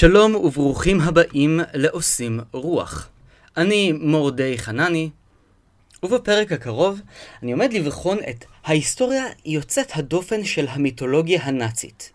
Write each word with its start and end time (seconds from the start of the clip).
שלום 0.00 0.34
וברוכים 0.34 1.00
הבאים 1.00 1.60
לעושים 1.74 2.40
רוח. 2.52 3.08
אני 3.56 3.92
מורדי 3.92 4.58
חנני, 4.58 5.10
ובפרק 6.02 6.52
הקרוב 6.52 7.00
אני 7.42 7.52
עומד 7.52 7.72
לבחון 7.72 8.18
את 8.30 8.44
ההיסטוריה 8.64 9.24
יוצאת 9.46 9.90
הדופן 9.94 10.44
של 10.44 10.66
המיתולוגיה 10.68 11.42
הנאצית. 11.42 12.12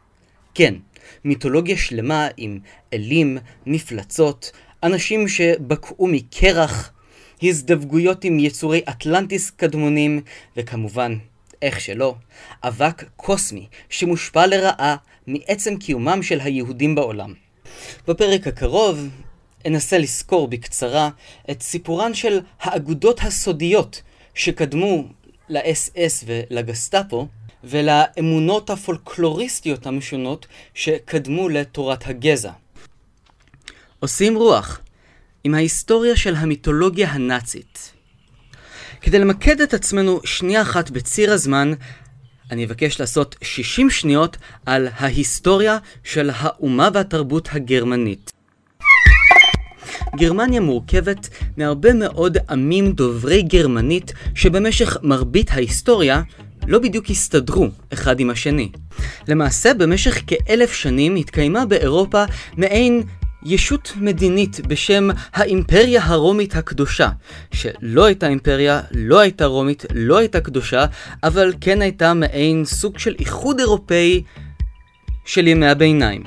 כן, 0.55 0.73
מיתולוגיה 1.23 1.77
שלמה 1.77 2.27
עם 2.37 2.59
אלים, 2.93 3.37
מפלצות, 3.65 4.51
אנשים 4.83 5.27
שבקעו 5.27 6.07
מקרח, 6.07 6.91
הזדווגויות 7.43 8.23
עם 8.23 8.39
יצורי 8.39 8.81
אטלנטיס 8.89 9.49
קדמונים, 9.49 10.21
וכמובן, 10.57 11.17
איך 11.61 11.81
שלא, 11.81 12.15
אבק 12.63 13.03
קוסמי 13.15 13.67
שמושפע 13.89 14.47
לרעה 14.47 14.95
מעצם 15.27 15.77
קיומם 15.77 16.23
של 16.23 16.39
היהודים 16.39 16.95
בעולם. 16.95 17.42
בפרק 18.07 18.47
הקרוב 18.47 19.09
אנסה 19.67 19.97
לסקור 19.97 20.47
בקצרה 20.47 21.09
את 21.51 21.61
סיפורן 21.61 22.13
של 22.13 22.39
האגודות 22.61 23.19
הסודיות 23.23 24.01
שקדמו 24.33 25.03
לאס-אס 25.49 26.23
ולגסטאפו, 26.27 27.27
ולאמונות 27.63 28.69
הפולקלוריסטיות 28.69 29.87
המשונות 29.87 30.45
שקדמו 30.73 31.49
לתורת 31.49 32.07
הגזע. 32.07 32.51
עושים 33.99 34.37
רוח 34.37 34.79
עם 35.43 35.53
ההיסטוריה 35.53 36.15
של 36.15 36.35
המיתולוגיה 36.35 37.11
הנאצית. 37.11 37.93
כדי 39.01 39.19
למקד 39.19 39.61
את 39.61 39.73
עצמנו 39.73 40.19
שנייה 40.25 40.61
אחת 40.61 40.89
בציר 40.89 41.33
הזמן, 41.33 41.73
אני 42.53 42.65
אבקש 42.65 42.99
לעשות 42.99 43.35
60 43.41 43.89
שניות 43.89 44.37
על 44.65 44.87
ההיסטוריה 44.97 45.77
של 46.03 46.29
האומה 46.33 46.89
והתרבות 46.93 47.49
הגרמנית. 47.51 48.31
גרמניה 50.15 50.59
מורכבת 50.59 51.29
מהרבה 51.57 51.93
מאוד 51.93 52.37
עמים 52.49 52.91
דוברי 52.91 53.41
גרמנית 53.41 54.13
שבמשך 54.35 54.97
מרבית 55.03 55.51
ההיסטוריה 55.51 56.21
לא 56.67 56.79
בדיוק 56.79 57.09
הסתדרו 57.09 57.67
אחד 57.93 58.19
עם 58.19 58.29
השני. 58.29 58.69
למעשה, 59.27 59.73
במשך 59.73 60.21
כאלף 60.27 60.73
שנים 60.73 61.15
התקיימה 61.15 61.65
באירופה 61.65 62.23
מעין 62.57 63.03
ישות 63.45 63.93
מדינית 63.97 64.67
בשם 64.67 65.09
האימפריה 65.33 66.01
הרומית 66.03 66.55
הקדושה, 66.55 67.09
שלא 67.53 68.05
הייתה 68.05 68.27
אימפריה, 68.27 68.81
לא 68.91 69.19
הייתה 69.19 69.45
רומית, 69.45 69.85
לא 69.93 70.17
הייתה 70.17 70.41
קדושה, 70.41 70.85
אבל 71.23 71.53
כן 71.61 71.81
הייתה 71.81 72.13
מעין 72.13 72.65
סוג 72.65 72.99
של 72.99 73.15
איחוד 73.19 73.59
אירופאי 73.59 74.23
של 75.25 75.47
ימי 75.47 75.67
הביניים. 75.67 76.23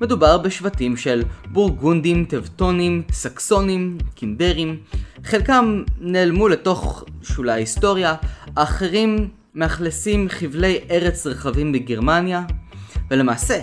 מדובר 0.00 0.38
בשבטים 0.38 0.96
של 0.96 1.22
בורגונדים, 1.52 2.24
טבטונים, 2.24 3.02
סקסונים, 3.12 3.98
קימברים, 4.14 4.76
חלקם 5.24 5.82
נעלמו 6.00 6.48
לתוך 6.48 7.04
שולי 7.22 7.52
ההיסטוריה, 7.52 8.14
האחרים 8.56 9.28
מאכלסים 9.54 10.28
חבלי 10.28 10.78
ארץ 10.90 11.26
רחבים 11.26 11.72
בגרמניה, 11.72 12.42
ולמעשה, 13.10 13.60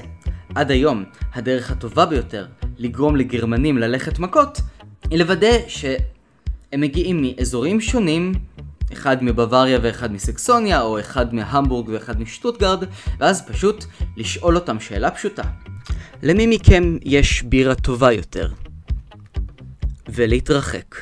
עד 0.56 0.72
היום, 0.72 1.04
הדרך 1.34 1.72
הטובה 1.72 2.06
ביותר 2.06 2.46
לגרום 2.78 3.16
לגרמנים 3.16 3.78
ללכת 3.78 4.20
מכות, 4.20 4.62
היא 5.10 5.20
לוודא 5.20 5.58
שהם 5.68 6.82
מגיעים 6.82 7.22
מאזורים 7.22 7.82
שונים, 7.82 8.32
אחד 8.94 9.24
מבוואריה 9.24 9.80
ואחד 9.82 10.12
מסקסוניה, 10.12 10.82
או 10.82 11.00
אחד 11.00 11.34
מהמבורג 11.34 11.90
ואחד 11.90 12.22
משטוטגרד, 12.22 12.84
ואז 13.20 13.48
פשוט 13.48 13.86
לשאול 14.18 14.56
אותם 14.56 14.80
שאלה 14.80 15.12
פשוטה. 15.12 15.44
למי 16.24 16.48
מכם 16.48 16.98
יש 17.04 17.44
בירה 17.44 17.76
טובה 17.76 18.12
יותר? 18.12 18.52
ולהתרחק. 20.10 20.96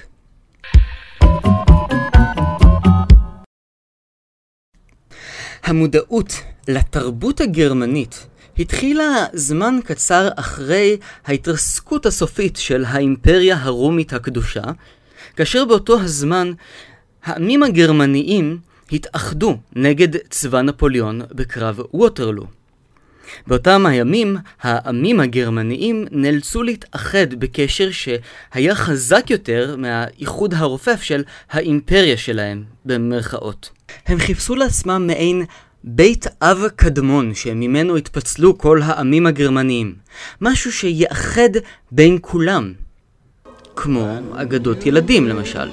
המודעות 5.64 6.34
לתרבות 6.68 7.42
הגרמנית 7.42 8.28
התחילה 8.60 9.26
זמן 9.34 9.80
קצר 9.84 10.30
אחרי 10.36 10.98
ההתרסקות 11.26 12.06
הסופית 12.06 12.58
של 12.58 12.86
האימפריה 12.88 13.58
הרומית 13.62 14.14
הקדושה, 14.14 14.64
כאשר 15.36 15.66
באותו 15.66 16.00
הזמן 16.00 16.52
העמים 17.24 17.64
הגרמניים 17.64 18.58
התאחדו 18.92 19.58
נגד 19.76 20.18
צבא 20.30 20.62
נפוליאון 20.62 21.22
בקרב 21.32 21.80
ווטרלו. 21.94 22.46
באותם 23.48 23.86
הימים, 23.86 24.38
העמים 24.62 25.20
הגרמניים 25.20 26.06
נאלצו 26.12 26.64
להתאחד 26.64 27.34
בקשר 27.34 27.90
שהיה 27.92 28.76
חזק 28.76 29.26
יותר 29.30 29.76
מהאיחוד 29.78 30.54
הרופף 30.54 31.02
של 31.02 31.24
האימפריה 31.52 32.18
שלהם, 32.18 32.64
במרכאות. 32.86 33.70
הם 34.08 34.20
חיפשו 34.20 34.56
לעצמם 34.56 35.08
מעין 35.08 35.46
בית 35.84 36.28
אב 36.42 36.68
קדמון 36.76 37.34
שממנו 37.34 37.98
התפצלו 37.98 38.58
כל 38.58 38.82
העמים 38.84 39.28
הגרמניים, 39.28 39.96
משהו 40.42 40.72
שיאחד 40.72 41.50
בין 41.92 42.18
כולם, 42.22 42.74
כמו 43.76 44.08
אגדות 44.36 44.86
ילדים 44.86 45.28
למשל. 45.28 45.70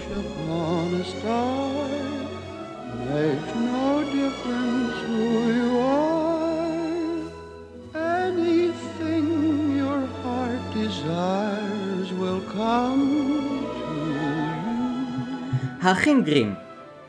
האחים 15.82 16.22
גרים, 16.24 16.54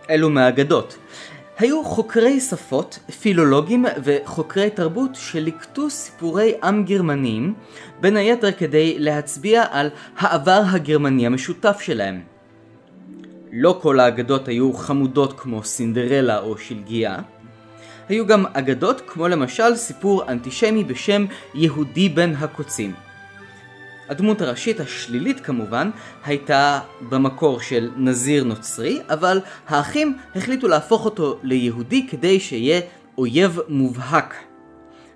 אלו 0.10 0.30
מהאגדות, 0.30 0.98
היו 1.60 1.84
חוקרי 1.84 2.40
שפות, 2.40 3.00
פילולוגים 3.22 3.86
וחוקרי 4.04 4.70
תרבות 4.70 5.16
שליקטו 5.16 5.90
סיפורי 5.90 6.54
עם 6.64 6.86
גרמניים, 6.86 7.54
בין 8.02 8.18
היתר 8.18 8.52
כדי 8.52 9.00
להצביע 9.00 9.64
על 9.72 9.90
העבר 10.18 10.62
הגרמני 10.72 11.26
המשותף 11.26 11.78
שלהם. 11.82 12.22
לא 13.52 13.80
כל 13.82 14.00
האגדות 14.00 14.48
היו 14.48 14.74
חמודות 14.74 15.40
כמו 15.40 15.64
סינדרלה 15.64 16.40
או 16.40 16.58
שלגיה, 16.58 17.18
היו 18.10 18.28
גם 18.28 18.46
אגדות 18.54 19.02
כמו 19.08 19.28
למשל 19.28 19.76
סיפור 19.76 20.32
אנטישמי 20.32 20.84
בשם 20.84 21.26
יהודי 21.54 22.10
בן 22.10 22.36
הקוצים. 22.36 23.09
הדמות 24.10 24.42
הראשית 24.42 24.80
השלילית 24.80 25.40
כמובן 25.40 25.90
הייתה 26.26 26.80
במקור 27.10 27.62
של 27.62 27.90
נזיר 27.96 28.44
נוצרי, 28.44 29.02
אבל 29.10 29.42
האחים 29.68 30.18
החליטו 30.36 30.68
להפוך 30.68 31.06
אותו 31.06 31.40
ליהודי 31.44 32.08
כדי 32.08 32.40
שיהיה 32.40 32.82
אויב 33.18 33.60
מובהק. 33.68 34.36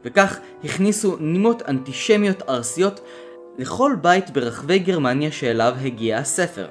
וכך 0.05 0.39
הכניסו 0.63 1.17
נימות 1.19 1.61
אנטישמיות 1.67 2.41
ארסיות 2.49 2.99
לכל 3.57 3.95
בית 4.01 4.29
ברחבי 4.29 4.79
גרמניה 4.79 5.31
שאליו 5.31 5.73
הגיע 5.81 6.17
הספר. 6.17 6.67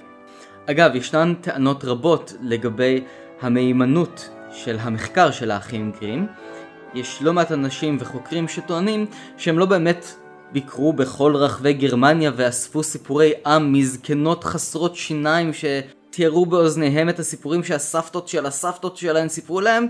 אגב, 0.67 0.95
ישנן 0.95 1.35
טענות 1.41 1.85
רבות 1.85 2.33
לגבי 2.43 3.05
המהימנות 3.41 4.31
של 4.53 4.77
המחקר 4.81 5.31
של 5.31 5.51
האחים 5.51 5.93
גרים. 6.01 6.27
יש 6.95 7.19
לא 7.23 7.33
מעט 7.33 7.53
אנשים 7.53 7.97
וחוקרים 8.01 8.49
שטוענים 8.49 9.07
שהם 9.37 9.59
לא 9.59 9.67
באמת 9.67 10.22
ביקרו 10.53 10.93
בכל 10.93 11.37
רחבי 11.37 11.73
גרמניה 11.73 12.31
ואספו 12.37 12.83
סיפורי 12.83 13.33
עם 13.47 13.73
מזקנות 13.73 14.45
חסרות 14.45 14.97
שיניים 14.97 15.51
שתיארו 15.53 16.47
באוזניהם 16.47 17.09
את 17.09 17.19
הסיפורים 17.19 17.65
שהסבתות 17.65 18.29
של 18.29 18.47
הסבתות 18.47 18.97
שלהם 18.97 19.29
סיפרו 19.29 19.61
להם, 19.61 19.87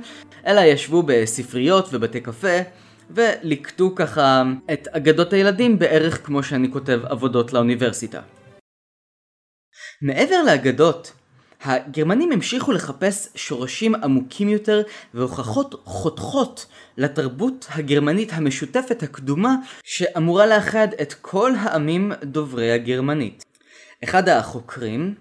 אלא 0.46 0.60
ישבו 0.60 1.02
בספריות 1.06 1.88
ובתי 1.92 2.20
קפה 2.20 2.58
וליקטו 3.10 3.94
ככה 3.96 4.42
את 4.72 4.88
אגדות 4.88 5.32
הילדים 5.32 5.78
בערך 5.78 6.26
כמו 6.26 6.42
שאני 6.42 6.72
כותב 6.72 7.00
עבודות 7.04 7.52
לאוניברסיטה. 7.52 8.20
מעבר 10.02 10.42
לאגדות, 10.46 11.12
הגרמנים 11.64 12.32
המשיכו 12.32 12.72
לחפש 12.72 13.28
שורשים 13.34 13.94
עמוקים 13.94 14.48
יותר 14.48 14.82
והוכחות 15.14 15.82
חותכות 15.84 16.66
לתרבות 16.96 17.66
הגרמנית 17.70 18.32
המשותפת 18.32 19.02
הקדומה 19.02 19.56
שאמורה 19.84 20.46
לאחד 20.46 20.88
את 21.02 21.14
כל 21.14 21.52
העמים 21.58 22.12
דוברי 22.24 22.72
הגרמנית. 22.72 23.44
אחד 24.04 24.28
החוקרים, 24.28 25.14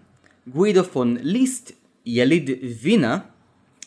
גווידו 0.47 0.83
פון 0.83 1.17
ליסט, 1.21 1.71
יליד 2.05 2.49
וינה, 2.81 3.17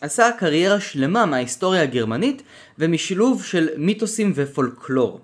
עשה 0.00 0.30
קריירה 0.38 0.80
שלמה 0.80 1.26
מההיסטוריה 1.26 1.82
הגרמנית 1.82 2.42
ומשילוב 2.78 3.44
של 3.44 3.68
מיתוסים 3.76 4.32
ופולקלור. 4.34 5.20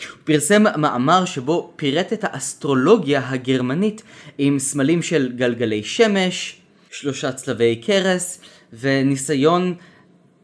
הוא 0.00 0.18
פרסם 0.24 0.62
מאמר 0.76 1.24
שבו 1.24 1.72
פירט 1.76 2.12
את 2.12 2.24
האסטרולוגיה 2.24 3.30
הגרמנית 3.30 4.02
עם 4.38 4.58
סמלים 4.58 5.02
של 5.02 5.32
גלגלי 5.36 5.82
שמש, 5.82 6.56
שלושה 6.90 7.32
צלבי 7.32 7.76
קרס 7.76 8.40
וניסיון 8.72 9.74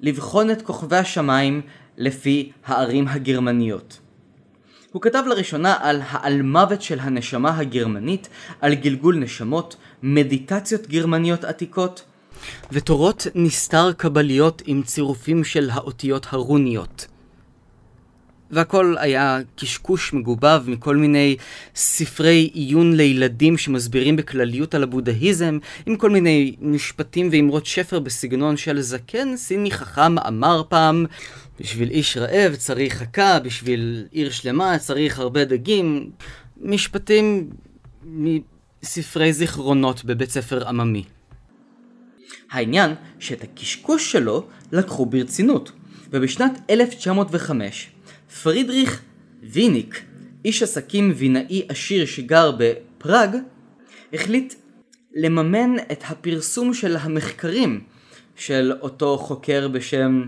לבחון 0.00 0.50
את 0.50 0.62
כוכבי 0.62 0.96
השמיים 0.96 1.60
לפי 1.98 2.52
הערים 2.64 3.08
הגרמניות. 3.08 3.98
הוא 4.92 5.02
כתב 5.02 5.22
לראשונה 5.26 5.76
על 5.80 6.00
העל 6.08 6.42
מוות 6.42 6.82
של 6.82 6.98
הנשמה 7.00 7.58
הגרמנית, 7.58 8.28
על 8.60 8.74
גלגול 8.74 9.16
נשמות, 9.16 9.76
מדיטציות 10.02 10.86
גרמניות 10.86 11.44
עתיקות, 11.44 12.02
ותורות 12.72 13.26
נסתר 13.34 13.92
קבליות 13.92 14.62
עם 14.66 14.82
צירופים 14.82 15.44
של 15.44 15.70
האותיות 15.72 16.26
הרוניות. 16.30 17.06
והכל 18.52 18.94
היה 18.98 19.38
קשקוש 19.56 20.12
מגובב 20.12 20.62
מכל 20.66 20.96
מיני 20.96 21.36
ספרי 21.74 22.50
עיון 22.54 22.96
לילדים 22.96 23.58
שמסבירים 23.58 24.16
בכלליות 24.16 24.74
על 24.74 24.82
הבודהיזם, 24.82 25.58
עם 25.86 25.96
כל 25.96 26.10
מיני 26.10 26.56
משפטים 26.60 27.28
ואמרות 27.32 27.66
שפר 27.66 28.00
בסגנון 28.00 28.56
של 28.56 28.80
זקן 28.80 29.36
סיני 29.36 29.70
חכם 29.70 30.18
אמר 30.18 30.62
פעם, 30.68 31.06
בשביל 31.60 31.90
איש 31.90 32.16
רעב 32.16 32.54
צריך 32.54 32.94
חכה, 32.94 33.38
בשביל 33.40 34.06
עיר 34.10 34.30
שלמה 34.30 34.78
צריך 34.78 35.18
הרבה 35.18 35.44
דגים, 35.44 36.10
משפטים 36.60 37.50
מספרי 38.82 39.32
זיכרונות 39.32 40.04
בבית 40.04 40.30
ספר 40.30 40.68
עממי. 40.68 41.04
העניין 42.50 42.94
שאת 43.18 43.42
הקשקוש 43.42 44.12
שלו 44.12 44.46
לקחו 44.72 45.06
ברצינות, 45.06 45.72
ובשנת 46.10 46.60
1905 46.70 47.88
פרידריך 48.42 49.02
ויניק, 49.42 50.02
איש 50.44 50.62
עסקים 50.62 51.12
וינאי 51.16 51.66
עשיר 51.68 52.06
שגר 52.06 52.52
בפראג, 52.58 53.36
החליט 54.12 54.54
לממן 55.14 55.76
את 55.92 56.04
הפרסום 56.08 56.74
של 56.74 56.96
המחקרים 56.96 57.80
של 58.36 58.72
אותו 58.80 59.18
חוקר 59.18 59.68
בשם 59.68 60.22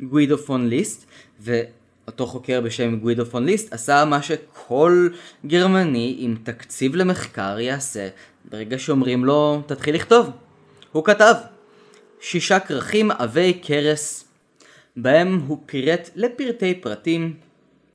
גווידו 0.00 0.38
פון 0.38 0.68
ליסט, 0.68 1.06
ואותו 1.40 2.26
חוקר 2.26 2.60
בשם 2.60 2.96
גווידו 2.96 3.26
פון 3.26 3.44
ליסט 3.44 3.72
עשה 3.72 4.04
מה 4.04 4.22
שכל 4.22 5.08
גרמני 5.46 6.16
עם 6.18 6.36
תקציב 6.42 6.96
למחקר 6.96 7.58
יעשה 7.60 8.08
ברגע 8.44 8.78
שאומרים 8.78 9.24
לו 9.24 9.62
תתחיל 9.66 9.94
לכתוב. 9.94 10.30
הוא 10.92 11.04
כתב 11.04 11.34
שישה 12.20 12.60
כרכים 12.60 13.10
עבי 13.10 13.58
כרס 13.62 14.27
בהם 14.96 15.40
הוא 15.46 15.58
פירט 15.66 16.10
לפרטי 16.16 16.74
פרטים 16.74 17.34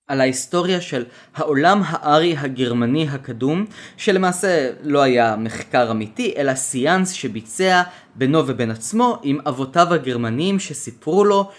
על 0.08 0.22
ההיסטוריה 0.22 0.82
של 0.82 1.06
העולם 1.36 1.82
הארי 1.86 2.36
הגרמני 2.38 3.08
הקדום, 3.10 3.66
שלמעשה 3.98 4.72
לא 4.84 5.02
היה 5.02 5.36
מחקר 5.36 5.92
אמיתי, 5.92 6.34
אלא 6.38 6.56
סיאנס 6.56 7.12
שביצע 7.12 7.82
בינו 8.16 8.48
ובין 8.48 8.72
עצמו 8.72 9.20
עם 9.24 9.40
אבותיו 9.48 9.94
הגרמנים 9.94 10.60
שסיפרו 10.60 11.26
לו 11.26 11.50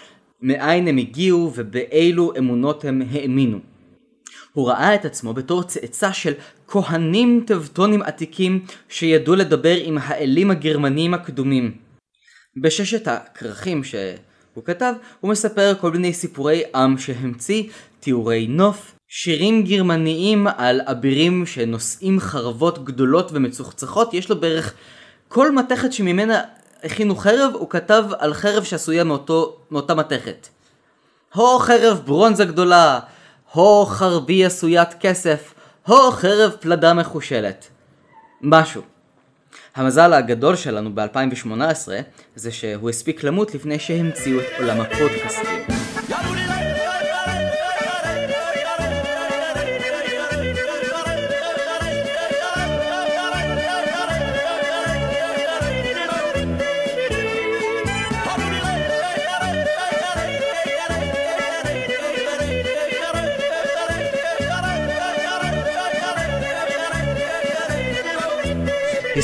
מאין 0.41 0.87
הם 0.87 0.97
הגיעו 0.97 1.51
ובאילו 1.55 2.33
אמונות 2.37 2.85
הם 2.85 3.01
האמינו. 3.11 3.59
הוא 4.53 4.69
ראה 4.69 4.95
את 4.95 5.05
עצמו 5.05 5.33
בתור 5.33 5.63
צאצא 5.63 6.11
של 6.11 6.33
כהנים 6.67 7.43
טבטונים 7.47 8.01
עתיקים 8.01 8.65
שידעו 8.89 9.35
לדבר 9.35 9.75
עם 9.83 9.97
האלים 10.01 10.51
הגרמנים 10.51 11.13
הקדומים. 11.13 11.77
בששת 12.61 13.07
הכרכים 13.07 13.83
שהוא 14.55 14.65
כתב, 14.65 14.93
הוא 15.19 15.31
מספר 15.31 15.73
כל 15.81 15.91
מיני 15.91 16.13
סיפורי 16.13 16.63
עם 16.75 16.97
שהמציא, 16.97 17.63
תיאורי 17.99 18.47
נוף, 18.47 18.95
שירים 19.07 19.63
גרמניים 19.63 20.47
על 20.57 20.81
אבירים 20.85 21.45
שנושאים 21.45 22.19
חרבות 22.19 22.85
גדולות 22.85 23.31
ומצוחצחות, 23.33 24.13
יש 24.13 24.29
לו 24.29 24.39
בערך 24.39 24.73
כל 25.27 25.51
מתכת 25.51 25.93
שממנה 25.93 26.41
הכינו 26.83 27.15
חרב, 27.15 27.51
הוא 27.53 27.69
כתב 27.69 28.05
על 28.19 28.33
חרב 28.33 28.63
שעשויה 28.63 29.03
מאותו, 29.03 29.57
מאותה 29.71 29.95
מתכת. 29.95 30.47
הו 31.33 31.59
חרב 31.59 32.01
ברונזה 32.05 32.45
גדולה, 32.45 32.99
הו 33.51 33.85
חרבי 33.85 34.45
עשוית 34.45 34.93
כסף, 34.99 35.53
הו 35.87 36.11
חרב 36.11 36.51
פלדה 36.59 36.93
מחושלת. 36.93 37.67
משהו. 38.41 38.94
המזל 39.75 40.13
הגדול 40.13 40.55
שלנו 40.55 40.95
ב-2018 40.95 41.87
זה 42.35 42.51
שהוא 42.51 42.89
הספיק 42.89 43.23
למות 43.23 43.55
לפני 43.55 43.79
שהמציאו 43.79 44.39
את 44.39 44.45
עולם 44.59 44.81
הפודקאסטים. 44.81 45.84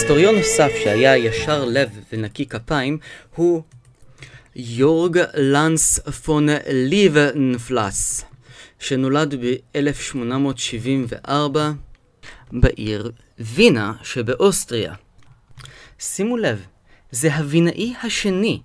היסטוריון 0.01 0.35
נוסף 0.35 0.71
שהיה 0.83 1.17
ישר 1.17 1.65
לב 1.65 1.89
ונקי 2.13 2.45
כפיים 2.45 2.97
הוא 3.35 3.63
יורג 4.55 5.19
לנס 5.33 5.99
פון 5.99 6.47
ליבנפלס, 6.69 8.25
שנולד 8.79 9.35
ב-1874 9.35 11.57
בעיר 12.51 13.11
וינה 13.39 13.93
שבאוסטריה. 14.03 14.93
שימו 15.99 16.37
לב, 16.37 16.65
זה 17.11 17.35
הווינאי 17.35 17.93
השני 18.03 18.61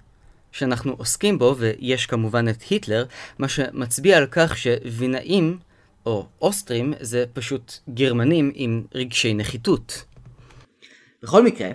שאנחנו 0.53 0.95
עוסקים 0.99 1.39
בו, 1.39 1.55
ויש 1.59 2.07
כמובן 2.07 2.49
את 2.49 2.63
היטלר, 2.63 3.05
מה 3.39 3.49
שמצביע 3.49 4.17
על 4.17 4.27
כך 4.31 4.59
שווינאים, 4.59 5.59
או 6.07 6.27
אוסטרים, 6.43 6.95
זה 7.01 7.25
פשוט 7.33 7.73
גרמנים 7.95 8.53
עם 8.55 8.83
רגשי 8.95 9.35
נחיתות. 9.35 10.05
בכל 11.23 11.43
מקרה, 11.43 11.69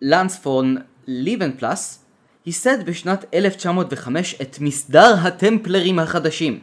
לנס 0.00 0.38
פון 0.38 0.76
ליבנפלס 1.06 2.04
ייסד 2.46 2.86
בשנת 2.86 3.24
1905 3.34 4.34
את 4.42 4.56
מסדר 4.60 5.14
הטמפלרים 5.22 5.98
החדשים. 5.98 6.60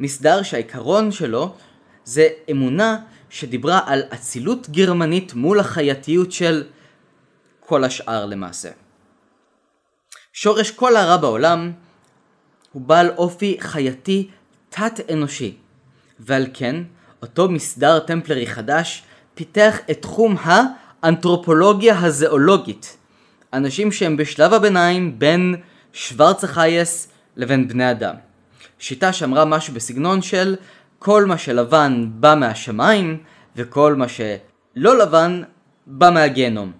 מסדר 0.00 0.42
שהעיקרון 0.42 1.12
שלו 1.12 1.54
זה 2.04 2.28
אמונה 2.50 2.98
שדיברה 3.30 3.80
על 3.86 4.02
אצילות 4.14 4.68
גרמנית 4.68 5.34
מול 5.34 5.60
החייתיות 5.60 6.32
של 6.32 6.64
כל 7.60 7.84
השאר 7.84 8.26
למעשה. 8.26 8.70
שורש 10.32 10.70
כל 10.70 10.96
הרע 10.96 11.16
בעולם 11.16 11.72
הוא 12.72 12.82
בעל 12.82 13.10
אופי 13.10 13.56
חייתי 13.60 14.28
תת-אנושי, 14.68 15.56
ועל 16.20 16.46
כן 16.54 16.82
אותו 17.22 17.48
מסדר 17.48 17.98
טמפלרי 17.98 18.46
חדש 18.46 19.02
פיתח 19.34 19.78
את 19.90 20.02
תחום 20.02 20.36
ה... 20.36 20.60
אנתרופולוגיה 21.04 21.98
הזואולוגית. 21.98 22.96
אנשים 23.52 23.92
שהם 23.92 24.16
בשלב 24.16 24.52
הביניים 24.52 25.18
בין 25.18 25.54
שוורצה 25.92 26.46
חייס 26.46 27.08
לבין 27.36 27.68
בני 27.68 27.90
אדם. 27.90 28.14
שיטה 28.78 29.12
שאמרה 29.12 29.44
משהו 29.44 29.74
בסגנון 29.74 30.22
של 30.22 30.56
כל 30.98 31.24
מה 31.24 31.38
שלבן 31.38 32.06
בא 32.10 32.34
מהשמיים 32.34 33.18
וכל 33.56 33.94
מה 33.94 34.06
שלא 34.08 34.98
לבן 34.98 35.42
בא 35.86 36.10
מהגיהנום. 36.10 36.72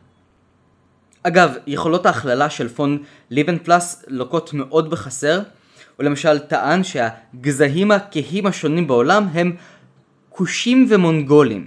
אגב, 1.22 1.54
יכולות 1.66 2.06
ההכללה 2.06 2.50
של 2.50 2.68
פון 2.68 3.02
ליבנפלס 3.30 4.04
לוקות 4.08 4.54
מאוד 4.54 4.90
בחסר. 4.90 5.40
הוא 5.96 6.04
למשל 6.04 6.38
טען 6.38 6.82
שהגזעים 6.84 7.90
הכהים 7.90 8.46
השונים 8.46 8.86
בעולם 8.86 9.28
הם 9.32 9.56
כושים 10.28 10.86
ומונגולים. 10.90 11.66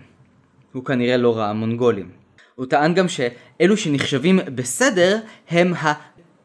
הוא 0.71 0.85
כנראה 0.85 1.17
לא 1.17 1.37
ראה 1.37 1.53
מונגולים. 1.53 2.20
הוא 2.55 2.65
טען 2.65 2.93
גם 2.93 3.07
שאלו 3.07 3.77
שנחשבים 3.77 4.39
בסדר 4.55 5.19
הם 5.49 5.73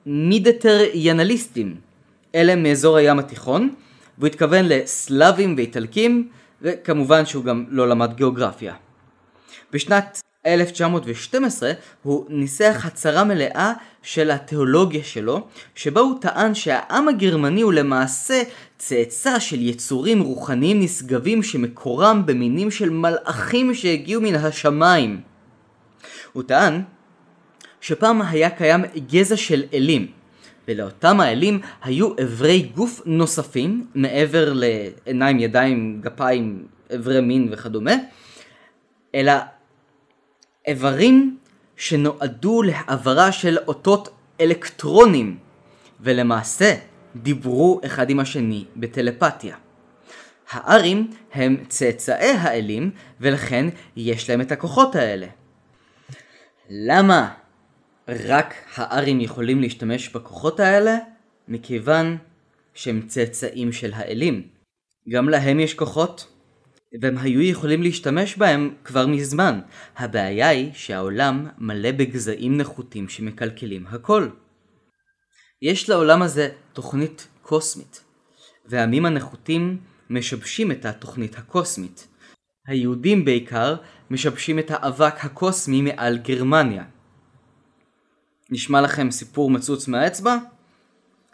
המידטריאנליסטים. 0.07 1.75
אלה 2.35 2.57
מאזור 2.57 2.97
הים 2.97 3.19
התיכון, 3.19 3.75
והוא 4.19 4.27
התכוון 4.27 4.65
לסלאבים 4.69 5.55
ואיטלקים, 5.57 6.29
וכמובן 6.63 7.27
שהוא 7.27 7.45
גם 7.45 7.65
לא 7.69 7.89
למד 7.89 8.13
גיאוגרפיה. 8.17 8.75
בשנת 9.73 10.21
1912 10.47 11.73
הוא 12.03 12.27
ניסח 12.29 12.83
הצהרה 12.85 13.25
מלאה 13.25 13.73
של 14.03 14.31
התיאולוגיה 14.31 15.05
שלו, 15.05 15.47
שבה 15.75 16.01
הוא 16.01 16.21
טען 16.21 16.55
שהעם 16.55 17.09
הגרמני 17.09 17.61
הוא 17.61 17.73
למעשה 17.73 18.43
צאצא 18.79 19.39
של 19.39 19.63
יצורים 19.63 20.21
רוחניים 20.21 20.81
נשגבים 20.81 21.43
שמקורם 21.43 22.27
במינים 22.27 22.71
של 22.71 22.91
מלאכים 22.91 23.75
שהגיעו 23.75 24.23
מן 24.23 24.35
השמיים. 24.35 25.21
הוא 26.37 26.43
טען 26.43 26.83
שפעם 27.81 28.23
היה 28.23 28.51
קיים 28.51 28.85
גזע 29.11 29.37
של 29.37 29.65
אלים, 29.75 30.07
ולאותם 30.69 31.21
האלים 31.21 31.61
היו 31.83 32.13
אברי 32.23 32.63
גוף 32.75 33.03
נוספים 33.07 33.87
מעבר 33.95 34.53
לעיניים, 34.53 35.39
ידיים, 35.41 36.01
גפיים, 36.01 36.67
אברי 36.95 37.21
מין 37.21 37.49
וכדומה, 37.53 37.95
אלא 39.15 39.33
איברים 40.67 41.39
שנועדו 41.77 42.63
להעברה 42.63 43.33
של 43.33 43.59
אותות 43.59 44.09
אלקטרונים, 44.41 45.39
ולמעשה 46.01 46.75
דיברו 47.17 47.81
אחד 47.87 48.11
עם 48.11 48.21
השני 48.21 48.65
בטלפתיה. 48.77 49.57
הארים 50.51 51.11
הם 51.33 51.57
צאצאי 51.69 52.31
האלים, 52.31 52.91
ולכן 53.21 53.67
יש 53.97 54.31
להם 54.31 54.41
את 54.41 54.53
הכוחות 54.53 54.97
האלה. 54.97 55.27
למה 56.71 57.35
רק 58.09 58.55
הארים 58.75 59.21
יכולים 59.21 59.61
להשתמש 59.61 60.09
בכוחות 60.09 60.61
האלה? 60.61 60.97
מכיוון 61.49 62.17
שהם 62.75 63.03
צאצאים 63.07 63.73
של 63.73 63.93
האלים. 63.95 64.49
גם 65.09 65.29
להם 65.29 65.61
יש 65.61 65.75
כוחות, 65.75 66.29
והם 67.01 67.19
היו 67.19 67.41
יכולים 67.41 67.83
להשתמש 67.83 68.37
בהם 68.37 68.75
כבר 68.85 69.07
מזמן. 69.07 69.61
הבעיה 69.97 70.49
היא 70.49 70.71
שהעולם 70.75 71.47
מלא 71.59 71.93
בגזעים 71.93 72.57
נחותים 72.57 73.09
שמקלקלים 73.09 73.87
הכל. 73.87 74.29
יש 75.63 75.91
לעולם 75.91 76.23
הזה 76.23 76.49
תוכנית 76.73 77.29
קוסמית, 77.43 78.05
והעמים 78.67 79.07
הנחותים 79.07 79.79
משבשים 80.11 80.73
את 80.73 80.85
התוכנית 80.85 81.39
הקוסמית. 81.39 82.09
היהודים 82.67 83.25
בעיקר 83.25 83.77
משבשים 84.11 84.59
את 84.59 84.71
האבק 84.71 85.25
הקוסמי 85.25 85.83
מעל 85.83 86.19
גרמניה. 86.19 86.85
נשמע 88.51 88.81
לכם 88.81 89.11
סיפור 89.11 89.51
מצוץ 89.51 89.89
מהאצבע? 89.89 90.37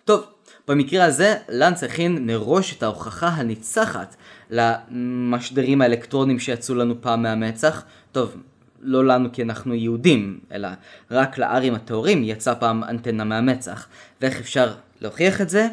טוב, 0.05 0.25
במקרה 0.69 1.05
הזה 1.05 1.35
לנץ 1.49 1.85
הכין 1.85 2.27
מראש 2.27 2.77
את 2.77 2.83
ההוכחה 2.83 3.29
הניצחת 3.29 4.17
למשדרים 4.51 5.81
האלקטרונים 5.81 6.39
שיצאו 6.39 6.75
לנו 6.75 6.95
פעם 7.01 7.23
מהמצח. 7.23 7.85
טוב, 8.13 8.37
לא 8.81 9.05
לנו 9.05 9.33
כי 9.33 9.43
אנחנו 9.43 9.75
יהודים, 9.75 10.41
אלא 10.53 10.69
רק 11.11 11.39
לארים 11.39 11.75
הטהורים 11.75 12.25
יצא 12.25 12.55
פעם 12.55 12.85
אנטנה 12.85 13.25
מהמצח. 13.25 13.89
ואיך 14.21 14.41
אפשר 14.41 14.75
להוכיח 15.01 15.41
את 15.41 15.49
זה? 15.49 15.69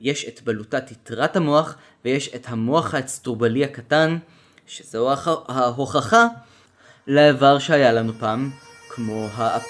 יש 0.00 0.28
את 0.28 0.42
בלוטת 0.42 0.90
יתרת 0.90 1.36
המוח 1.36 1.76
ויש 2.04 2.34
את 2.34 2.46
המוח 2.48 2.94
האצטרובלי 2.94 3.64
הקטן, 3.64 4.18
שזו 4.66 5.10
ההוכחה 5.48 6.26
לאיבר 7.06 7.58
שהיה 7.58 7.92
לנו 7.92 8.12
פעם, 8.12 8.50
כמו 8.88 9.28
האפ... 9.34 9.66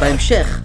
בהמשך, 0.00 0.60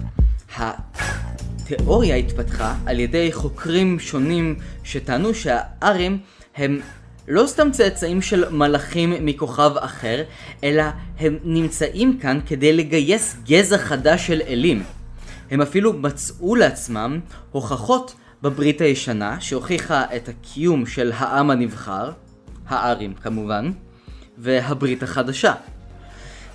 התיאוריה 1.72 2.16
התפתחה 2.16 2.74
על 2.86 3.00
ידי 3.00 3.32
חוקרים 3.32 3.98
שונים 3.98 4.54
שטענו 4.84 5.34
שהארים 5.34 6.18
הם 6.56 6.80
לא 7.28 7.46
סתם 7.46 7.70
צאצאים 7.72 8.22
של 8.22 8.50
מלאכים 8.50 9.26
מכוכב 9.26 9.72
אחר, 9.76 10.22
אלא 10.64 10.82
הם 11.18 11.38
נמצאים 11.44 12.18
כאן 12.18 12.40
כדי 12.46 12.72
לגייס 12.72 13.36
גזע 13.44 13.78
חדש 13.78 14.26
של 14.26 14.40
אלים. 14.48 14.82
הם 15.50 15.60
אפילו 15.60 15.92
מצאו 15.92 16.54
לעצמם 16.54 17.20
הוכחות 17.52 18.14
בברית 18.42 18.80
הישנה 18.80 19.40
שהוכיחה 19.40 20.04
את 20.16 20.28
הקיום 20.28 20.86
של 20.86 21.12
העם 21.14 21.50
הנבחר, 21.50 22.10
הארים 22.68 23.14
כמובן, 23.14 23.72
והברית 24.38 25.02
החדשה. 25.02 25.52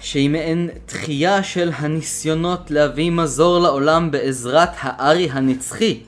שהיא 0.06 0.30
מעין 0.30 0.70
תחייה 0.86 1.44
של 1.44 1.72
הניסיונות 1.76 2.72
להביא 2.72 3.12
מזור 3.12 3.60
לעולם 3.60 4.12
בעזרת 4.12 4.70
הארי 4.80 5.30
הנצחי, 5.32 6.00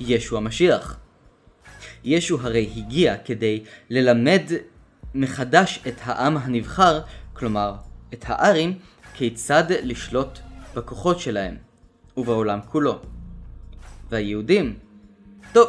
ישו 0.00 0.36
המשיח. 0.36 0.96
ישו 2.04 2.40
הרי 2.40 2.70
הגיע 2.76 3.16
כדי 3.24 3.64
ללמד 3.90 4.42
מחדש 5.14 5.80
את 5.88 5.94
העם 6.04 6.36
הנבחר, 6.36 7.00
כלומר 7.32 7.74
את 8.14 8.24
הארים, 8.26 8.78
כיצד 9.14 9.64
לשלוט 9.82 10.38
בכוחות 10.74 11.20
שלהם, 11.20 11.56
ובעולם 12.16 12.58
כולו. 12.70 12.98
והיהודים, 14.10 14.76
טוב, 15.52 15.68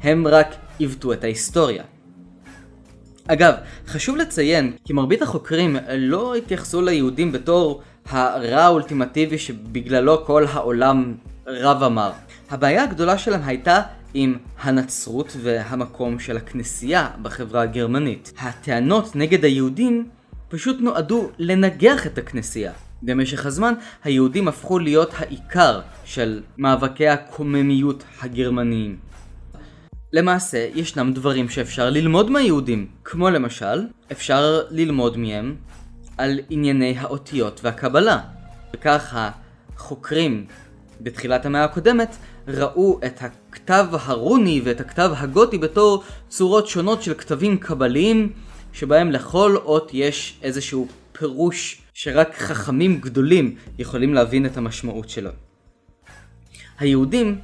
הם 0.00 0.26
רק 0.26 0.54
עיוותו 0.78 1.12
את 1.12 1.24
ההיסטוריה. 1.24 1.84
אגב, 3.28 3.54
חשוב 3.86 4.16
לציין 4.16 4.72
כי 4.84 4.92
מרבית 4.92 5.22
החוקרים 5.22 5.76
לא 5.96 6.34
התייחסו 6.34 6.82
ליהודים 6.82 7.32
בתור 7.32 7.82
הרע 8.08 8.62
האולטימטיבי 8.62 9.38
שבגללו 9.38 10.24
כל 10.26 10.44
העולם 10.52 11.14
רב 11.46 11.82
אמר. 11.82 12.12
הבעיה 12.50 12.84
הגדולה 12.84 13.18
שלהם 13.18 13.40
הייתה 13.44 13.82
עם 14.14 14.36
הנצרות 14.60 15.36
והמקום 15.42 16.18
של 16.18 16.36
הכנסייה 16.36 17.08
בחברה 17.22 17.62
הגרמנית. 17.62 18.32
הטענות 18.38 19.16
נגד 19.16 19.44
היהודים 19.44 20.06
פשוט 20.48 20.76
נועדו 20.80 21.30
לנגח 21.38 22.06
את 22.06 22.18
הכנסייה. 22.18 22.72
במשך 23.02 23.46
הזמן 23.46 23.74
היהודים 24.04 24.48
הפכו 24.48 24.78
להיות 24.78 25.10
העיקר 25.18 25.80
של 26.04 26.42
מאבקי 26.58 27.08
הקוממיות 27.08 28.04
הגרמניים. 28.22 28.96
למעשה, 30.12 30.68
ישנם 30.74 31.12
דברים 31.12 31.48
שאפשר 31.48 31.90
ללמוד 31.90 32.30
מהיהודים, 32.30 32.86
כמו 33.04 33.30
למשל, 33.30 33.86
אפשר 34.12 34.62
ללמוד 34.70 35.16
מהם 35.16 35.56
על 36.18 36.40
ענייני 36.50 36.94
האותיות 36.98 37.60
והקבלה. 37.64 38.20
וכך 38.74 39.16
החוקרים 39.76 40.46
בתחילת 41.00 41.46
המאה 41.46 41.64
הקודמת 41.64 42.16
ראו 42.48 43.00
את 43.06 43.22
הכתב 43.22 43.86
הרוני 43.92 44.60
ואת 44.64 44.80
הכתב 44.80 45.10
הגותי 45.16 45.58
בתור 45.58 46.04
צורות 46.28 46.68
שונות 46.68 47.02
של 47.02 47.14
כתבים 47.14 47.58
קבליים 47.58 48.32
שבהם 48.72 49.10
לכל 49.10 49.56
אות 49.56 49.90
יש 49.94 50.38
איזשהו 50.42 50.88
פירוש 51.12 51.82
שרק 51.94 52.34
חכמים 52.34 53.00
גדולים 53.00 53.56
יכולים 53.78 54.14
להבין 54.14 54.46
את 54.46 54.56
המשמעות 54.56 55.08
שלו. 55.08 55.30
היהודים 56.78 57.38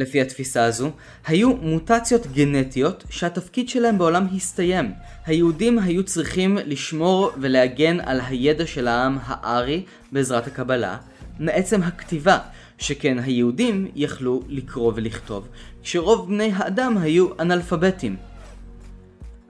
לפי 0.00 0.20
התפיסה 0.20 0.64
הזו, 0.64 0.90
היו 1.26 1.56
מוטציות 1.56 2.26
גנטיות 2.26 3.04
שהתפקיד 3.10 3.68
שלהם 3.68 3.98
בעולם 3.98 4.26
הסתיים. 4.36 4.92
היהודים 5.26 5.78
היו 5.78 6.04
צריכים 6.04 6.58
לשמור 6.64 7.30
ולהגן 7.40 8.00
על 8.00 8.20
הידע 8.28 8.66
של 8.66 8.88
העם 8.88 9.18
הארי 9.24 9.84
בעזרת 10.12 10.46
הקבלה, 10.46 10.96
מעצם 11.38 11.82
הכתיבה, 11.82 12.38
שכן 12.78 13.18
היהודים 13.18 13.88
יכלו 13.94 14.42
לקרוא 14.48 14.92
ולכתוב, 14.96 15.48
כשרוב 15.82 16.28
בני 16.28 16.52
האדם 16.54 16.98
היו 16.98 17.28
אנאלפביתים. 17.40 18.16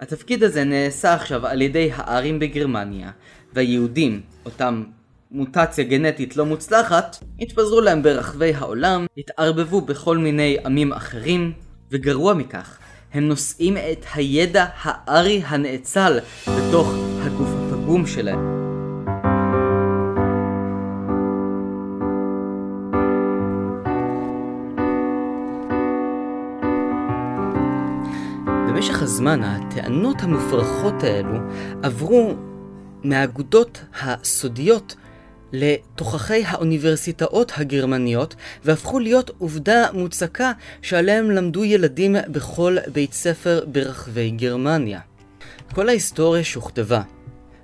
התפקיד 0.00 0.44
הזה 0.44 0.64
נעשה 0.64 1.14
עכשיו 1.14 1.46
על 1.46 1.62
ידי 1.62 1.90
הארים 1.94 2.38
בגרמניה, 2.38 3.10
והיהודים, 3.52 4.20
אותם 4.44 4.84
מוטציה 5.32 5.84
גנטית 5.84 6.36
לא 6.36 6.46
מוצלחת, 6.46 7.16
התפזרו 7.40 7.80
להם 7.80 8.02
ברחבי 8.02 8.54
העולם, 8.54 9.06
התערבבו 9.16 9.80
בכל 9.80 10.18
מיני 10.18 10.56
עמים 10.64 10.92
אחרים, 10.92 11.52
וגרוע 11.90 12.34
מכך, 12.34 12.78
הם 13.12 13.28
נושאים 13.28 13.76
את 13.76 14.06
הידע 14.14 14.66
הארי 14.82 15.42
הנאצל 15.46 16.18
בתוך 16.48 16.94
הגוף 17.22 17.48
הפגום 17.48 18.06
שלהם. 18.06 18.60
במשך 28.68 29.02
הזמן 29.02 29.42
הטענות 29.42 30.22
המופרכות 30.22 31.02
האלו 31.02 31.38
עברו 31.82 32.34
מהאגודות 33.04 33.84
הסודיות 34.02 34.96
לתוככי 35.52 36.44
האוניברסיטאות 36.46 37.52
הגרמניות 37.56 38.34
והפכו 38.64 38.98
להיות 38.98 39.30
עובדה 39.38 39.86
מוצקה 39.92 40.52
שעליהם 40.82 41.30
למדו 41.30 41.64
ילדים 41.64 42.16
בכל 42.28 42.76
בית 42.92 43.12
ספר 43.12 43.64
ברחבי 43.66 44.30
גרמניה. 44.30 45.00
כל 45.74 45.88
ההיסטוריה 45.88 46.44
שוכתבה. 46.44 47.02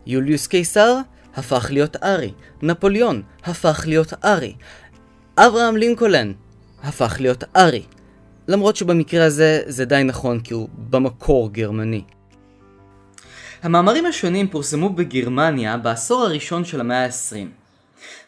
יוליוס 0.06 0.46
קיסר 0.46 0.98
הפך 1.34 1.66
להיות 1.70 1.96
ארי, 2.02 2.32
נפוליאון 2.62 3.22
הפך 3.44 3.84
להיות 3.86 4.12
ארי, 4.24 4.54
אברהם 5.38 5.76
לינקולן 5.76 6.32
הפך 6.82 7.16
להיות 7.20 7.44
ארי. 7.56 7.82
למרות 8.48 8.76
שבמקרה 8.76 9.24
הזה 9.24 9.62
זה 9.66 9.84
די 9.84 10.02
נכון 10.04 10.40
כי 10.40 10.54
הוא 10.54 10.68
במקור 10.90 11.52
גרמני. 11.52 12.02
המאמרים 13.62 14.06
השונים 14.06 14.48
פורסמו 14.48 14.90
בגרמניה 14.90 15.76
בעשור 15.76 16.22
הראשון 16.22 16.64
של 16.64 16.80
המאה 16.80 17.04
ה-20. 17.04 17.65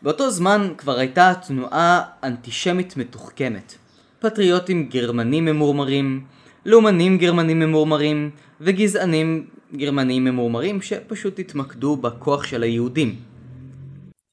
באותו 0.02 0.30
זמן 0.30 0.68
כבר 0.78 0.98
הייתה 0.98 1.32
תנועה 1.46 2.02
אנטישמית 2.22 2.96
מתוחכמת. 2.96 3.75
פטריוטים 4.20 4.88
גרמנים 4.88 5.44
ממורמרים, 5.44 6.25
לאומנים 6.66 7.18
גרמנים 7.18 7.58
ממורמרים, 7.58 8.30
וגזענים 8.60 9.46
גרמנים 9.76 10.25
ממורמרים 10.25 10.82
שפשוט 10.82 11.38
התמקדו 11.38 11.96
בכוח 11.96 12.44
של 12.44 12.62
היהודים. 12.62 13.16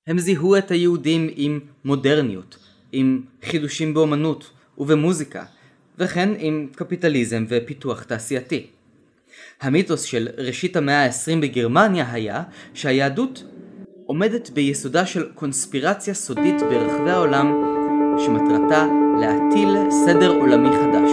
הם 0.07 0.19
זיהו 0.19 0.57
את 0.57 0.71
היהודים 0.71 1.29
עם 1.35 1.59
מודרניות, 1.85 2.57
עם 2.91 3.21
חידושים 3.45 3.93
באמנות 3.93 4.51
ובמוזיקה, 4.77 5.43
וכן 5.97 6.29
עם 6.37 6.67
קפיטליזם 6.75 7.45
ופיתוח 7.49 8.03
תעשייתי. 8.03 8.67
המיתוס 9.61 10.03
של 10.03 10.27
ראשית 10.37 10.75
המאה 10.75 11.05
ה-20 11.05 11.41
בגרמניה 11.41 12.11
היה 12.11 12.43
שהיהדות 12.73 13.43
עומדת 14.05 14.49
ביסודה 14.49 15.05
של 15.05 15.31
קונספירציה 15.35 16.13
סודית 16.13 16.61
ברחבי 16.61 17.11
העולם 17.11 17.53
שמטרתה 18.17 18.87
להטיל 19.19 19.77
סדר 19.91 20.29
עולמי 20.29 20.69
חדש. 20.69 21.11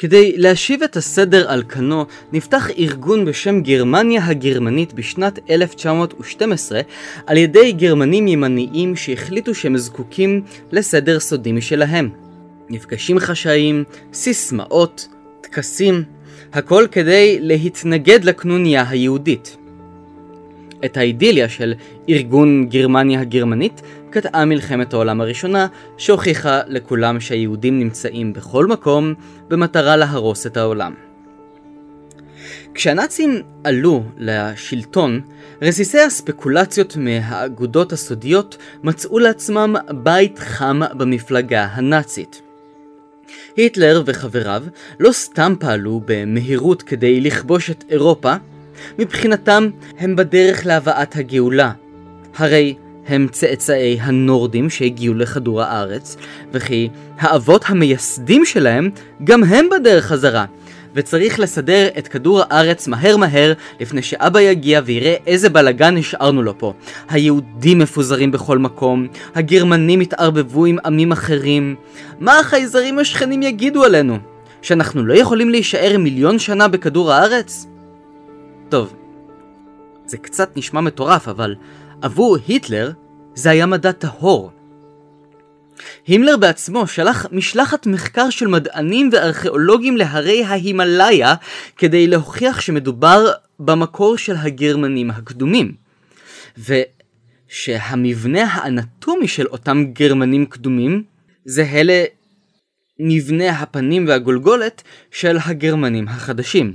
כדי 0.00 0.32
להשיב 0.36 0.82
את 0.82 0.96
הסדר 0.96 1.50
על 1.50 1.62
כנו, 1.68 2.04
נפתח 2.32 2.70
ארגון 2.78 3.24
בשם 3.24 3.60
גרמניה 3.60 4.26
הגרמנית 4.26 4.92
בשנת 4.92 5.38
1912 5.50 6.80
על 7.26 7.36
ידי 7.36 7.72
גרמנים 7.72 8.28
ימניים 8.28 8.96
שהחליטו 8.96 9.54
שהם 9.54 9.76
זקוקים 9.76 10.42
לסדר 10.72 11.20
סודי 11.20 11.52
משלהם. 11.52 12.10
נפגשים 12.70 13.18
חשאיים, 13.18 13.84
סיסמאות, 14.12 15.08
טקסים, 15.40 16.02
הכל 16.52 16.86
כדי 16.92 17.38
להתנגד 17.40 18.24
לקנוניה 18.24 18.84
היהודית. 18.88 19.56
את 20.84 20.96
האידיליה 20.96 21.48
של 21.48 21.74
ארגון 22.08 22.66
גרמניה 22.68 23.20
הגרמנית 23.20 23.82
קטעה 24.10 24.44
מלחמת 24.44 24.92
העולם 24.92 25.20
הראשונה, 25.20 25.66
שהוכיחה 25.96 26.60
לכולם 26.66 27.20
שהיהודים 27.20 27.78
נמצאים 27.78 28.32
בכל 28.32 28.66
מקום 28.66 29.14
במטרה 29.48 29.96
להרוס 29.96 30.46
את 30.46 30.56
העולם. 30.56 30.94
כשהנאצים 32.74 33.42
עלו 33.64 34.02
לשלטון, 34.18 35.20
רסיסי 35.62 36.00
הספקולציות 36.00 36.96
מהאגודות 36.96 37.92
הסודיות 37.92 38.56
מצאו 38.82 39.18
לעצמם 39.18 39.76
בית 39.90 40.38
חם 40.38 40.80
במפלגה 40.94 41.64
הנאצית. 41.64 42.42
היטלר 43.56 44.02
וחבריו 44.06 44.64
לא 45.00 45.12
סתם 45.12 45.54
פעלו 45.60 46.00
במהירות 46.04 46.82
כדי 46.82 47.20
לכבוש 47.20 47.70
את 47.70 47.84
אירופה, 47.90 48.34
מבחינתם 48.98 49.70
הם 49.98 50.16
בדרך 50.16 50.66
להבאת 50.66 51.16
הגאולה. 51.16 51.72
הרי 52.36 52.74
הם 53.06 53.26
צאצאי 53.30 53.98
הנורדים 54.00 54.70
שהגיעו 54.70 55.14
לכדור 55.14 55.62
הארץ, 55.62 56.16
וכי 56.52 56.88
האבות 57.18 57.64
המייסדים 57.66 58.44
שלהם 58.44 58.90
גם 59.24 59.44
הם 59.44 59.66
בדרך 59.70 60.04
חזרה. 60.04 60.44
וצריך 60.94 61.40
לסדר 61.40 61.88
את 61.98 62.08
כדור 62.08 62.42
הארץ 62.42 62.88
מהר 62.88 63.16
מהר 63.16 63.52
לפני 63.80 64.02
שאבא 64.02 64.40
יגיע 64.40 64.80
ויראה 64.84 65.14
איזה 65.26 65.48
בלאגן 65.48 65.94
נשארנו 65.94 66.42
לו 66.42 66.58
פה. 66.58 66.72
היהודים 67.08 67.78
מפוזרים 67.78 68.32
בכל 68.32 68.58
מקום, 68.58 69.06
הגרמנים 69.34 70.00
התערבבו 70.00 70.64
עם 70.64 70.78
עמים 70.84 71.12
אחרים. 71.12 71.76
מה 72.20 72.38
החייזרים 72.38 72.98
השכנים 72.98 73.42
יגידו 73.42 73.84
עלינו? 73.84 74.18
שאנחנו 74.62 75.06
לא 75.06 75.14
יכולים 75.14 75.50
להישאר 75.50 75.98
מיליון 75.98 76.38
שנה 76.38 76.68
בכדור 76.68 77.12
הארץ? 77.12 77.66
טוב, 78.68 78.94
זה 80.06 80.18
קצת 80.18 80.56
נשמע 80.56 80.80
מטורף, 80.80 81.28
אבל 81.28 81.54
עבור 82.02 82.36
היטלר 82.48 82.92
זה 83.34 83.50
היה 83.50 83.66
מדע 83.66 83.92
טהור. 83.92 84.50
הימלר 86.06 86.36
בעצמו 86.36 86.86
שלח 86.86 87.26
משלחת 87.32 87.86
מחקר 87.86 88.30
של 88.30 88.46
מדענים 88.46 89.10
וארכיאולוגים 89.12 89.96
להרי 89.96 90.44
ההימאליה 90.44 91.34
כדי 91.76 92.06
להוכיח 92.06 92.60
שמדובר 92.60 93.30
במקור 93.60 94.18
של 94.18 94.36
הגרמנים 94.36 95.10
הקדומים. 95.10 95.72
ושהמבנה 97.48 98.44
האנטומי 98.44 99.28
של 99.28 99.46
אותם 99.46 99.84
גרמנים 99.92 100.46
קדומים 100.46 101.02
זהה 101.44 101.82
למבנה 103.00 103.50
הפנים 103.50 104.08
והגולגולת 104.08 104.82
של 105.10 105.36
הגרמנים 105.44 106.08
החדשים. 106.08 106.74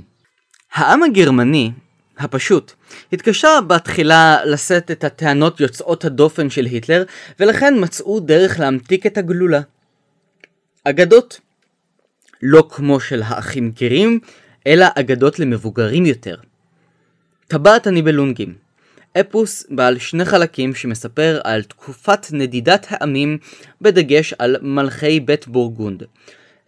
העם 0.72 1.02
הגרמני 1.02 1.70
הפשוט. 2.18 2.72
התקשה 3.12 3.48
בתחילה 3.66 4.44
לשאת 4.44 4.90
את 4.90 5.04
הטענות 5.04 5.60
יוצאות 5.60 6.04
הדופן 6.04 6.50
של 6.50 6.64
היטלר, 6.64 7.04
ולכן 7.40 7.74
מצאו 7.80 8.20
דרך 8.20 8.60
להמתיק 8.60 9.06
את 9.06 9.18
הגלולה. 9.18 9.60
אגדות. 10.84 11.40
לא 12.42 12.68
כמו 12.70 13.00
של 13.00 13.22
האחים 13.24 13.70
גירים, 13.70 14.20
אלא 14.66 14.86
אגדות 14.94 15.38
למבוגרים 15.38 16.06
יותר. 16.06 16.36
טבעת 17.48 17.86
הניבלונגים 17.86 18.54
אפוס 19.20 19.66
בעל 19.70 19.98
שני 19.98 20.24
חלקים 20.24 20.74
שמספר 20.74 21.40
על 21.44 21.62
תקופת 21.62 22.26
נדידת 22.32 22.86
העמים 22.90 23.38
בדגש 23.80 24.32
על 24.38 24.56
מלכי 24.62 25.20
בית 25.20 25.48
בורגונד. 25.48 26.02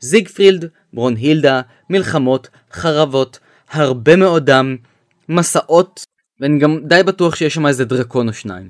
זיגפרילד, 0.01 0.69
ברונהילדה, 0.93 1.61
מלחמות, 1.91 2.49
חרבות, 2.73 3.39
הרבה 3.71 4.17
מאוד 4.17 4.47
דם, 4.47 4.77
מסעות, 5.29 6.05
ואני 6.41 6.59
גם 6.59 6.79
די 6.85 7.03
בטוח 7.03 7.37
שיש 7.37 7.55
שם 7.55 7.67
איזה 7.67 7.85
דרקון 7.85 8.29
או 8.29 8.33
שניים. 8.33 8.69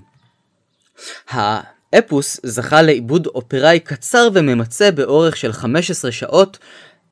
האפוס 1.30 2.40
זכה 2.42 2.82
לעיבוד 2.82 3.26
אופראי 3.26 3.80
קצר 3.80 4.28
וממצה 4.34 4.90
באורך 4.90 5.36
של 5.36 5.52
15 5.52 6.12
שעות, 6.12 6.58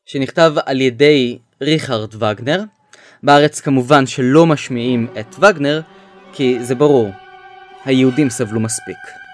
שנכתב 0.06 0.54
על 0.66 0.80
ידי 0.80 1.38
ריכרד 1.62 2.14
וגנר. 2.22 2.62
בארץ 3.22 3.60
כמובן 3.60 4.06
שלא 4.06 4.46
משמיעים 4.46 5.06
את 5.20 5.34
וגנר, 5.38 5.80
כי 6.32 6.64
זה 6.64 6.74
ברור, 6.74 7.10
היהודים 7.84 8.30
סבלו 8.30 8.60
מספיק. 8.60 9.25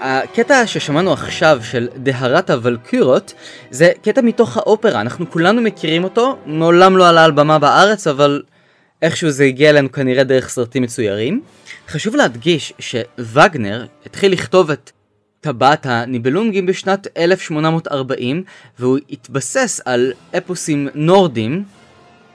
הקטע 0.00 0.66
ששמענו 0.66 1.12
עכשיו 1.12 1.60
של 1.62 1.88
דהרת 1.96 2.50
הוולקירות 2.50 3.34
זה 3.70 3.92
קטע 4.02 4.20
מתוך 4.20 4.56
האופרה, 4.56 5.00
אנחנו 5.00 5.30
כולנו 5.30 5.62
מכירים 5.62 6.04
אותו, 6.04 6.38
מעולם 6.46 6.96
לא 6.96 7.08
עלה 7.08 7.24
על 7.24 7.30
במה 7.30 7.58
בארץ 7.58 8.06
אבל 8.06 8.42
איכשהו 9.02 9.30
זה 9.30 9.44
הגיע 9.44 9.70
אלינו 9.70 9.92
כנראה 9.92 10.24
דרך 10.24 10.48
סרטים 10.48 10.82
מצוירים. 10.82 11.42
חשוב 11.88 12.16
להדגיש 12.16 12.72
שווגנר 12.78 13.86
התחיל 14.06 14.32
לכתוב 14.32 14.70
את 14.70 14.90
טבעת 15.40 15.86
הניבלונגים 15.86 16.66
בשנת 16.66 17.06
1840 17.16 18.44
והוא 18.78 18.98
התבסס 19.10 19.80
על 19.84 20.12
אפוסים 20.36 20.88
נורדים, 20.94 21.64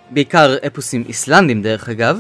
בעיקר 0.09 0.55
אפוסים 0.67 1.03
איסלנדים 1.07 1.61
דרך 1.61 1.89
אגב. 1.89 2.19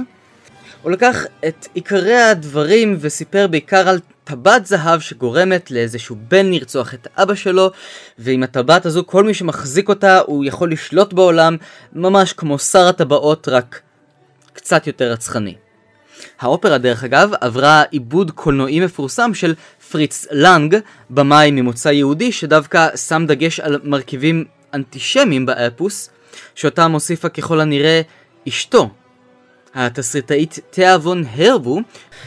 הוא 0.81 0.91
לקח 0.91 1.25
את 1.47 1.67
עיקרי 1.73 2.21
הדברים 2.21 2.97
וסיפר 2.99 3.47
בעיקר 3.47 3.89
על 3.89 3.99
טבעת 4.29 4.65
זהב 4.65 4.99
שגורמת 4.99 5.71
לאיזשהו 5.71 6.15
בן 6.27 6.51
לרצוח 6.51 6.93
את 6.93 7.07
אבא 7.17 7.35
שלו, 7.35 7.71
ועם 8.19 8.43
הטבעת 8.43 8.85
הזו 8.85 9.03
כל 9.05 9.23
מי 9.23 9.33
שמחזיק 9.33 9.89
אותה 9.89 10.19
הוא 10.19 10.45
יכול 10.45 10.71
לשלוט 10.71 11.13
בעולם, 11.13 11.57
ממש 11.93 12.33
כמו 12.33 12.59
שר 12.59 12.87
הטבעות, 12.87 13.47
רק 13.47 13.81
קצת 14.53 14.87
יותר 14.87 15.11
רצחני. 15.11 15.55
האופרה 16.39 16.77
דרך 16.77 17.03
אגב 17.03 17.31
עברה 17.41 17.83
עיבוד 17.91 18.31
קולנועי 18.31 18.79
מפורסם 18.79 19.33
של 19.33 19.55
פריץ 19.91 20.27
לנג, 20.31 20.75
במאי 21.09 21.51
ממוצא 21.51 21.89
יהודי 21.89 22.31
שדווקא 22.31 22.97
שם 22.97 23.25
דגש 23.27 23.59
על 23.59 23.79
מרכיבים 23.83 24.45
אנטישמיים 24.73 25.45
באפוס, 25.45 26.09
שאותם 26.55 26.91
הוסיפה 26.91 27.29
ככל 27.29 27.59
הנראה 27.59 28.01
אשתו, 28.47 28.89
התסריטאית 29.75 30.59
תיאבון 30.69 31.23
הרבו, 31.35 31.79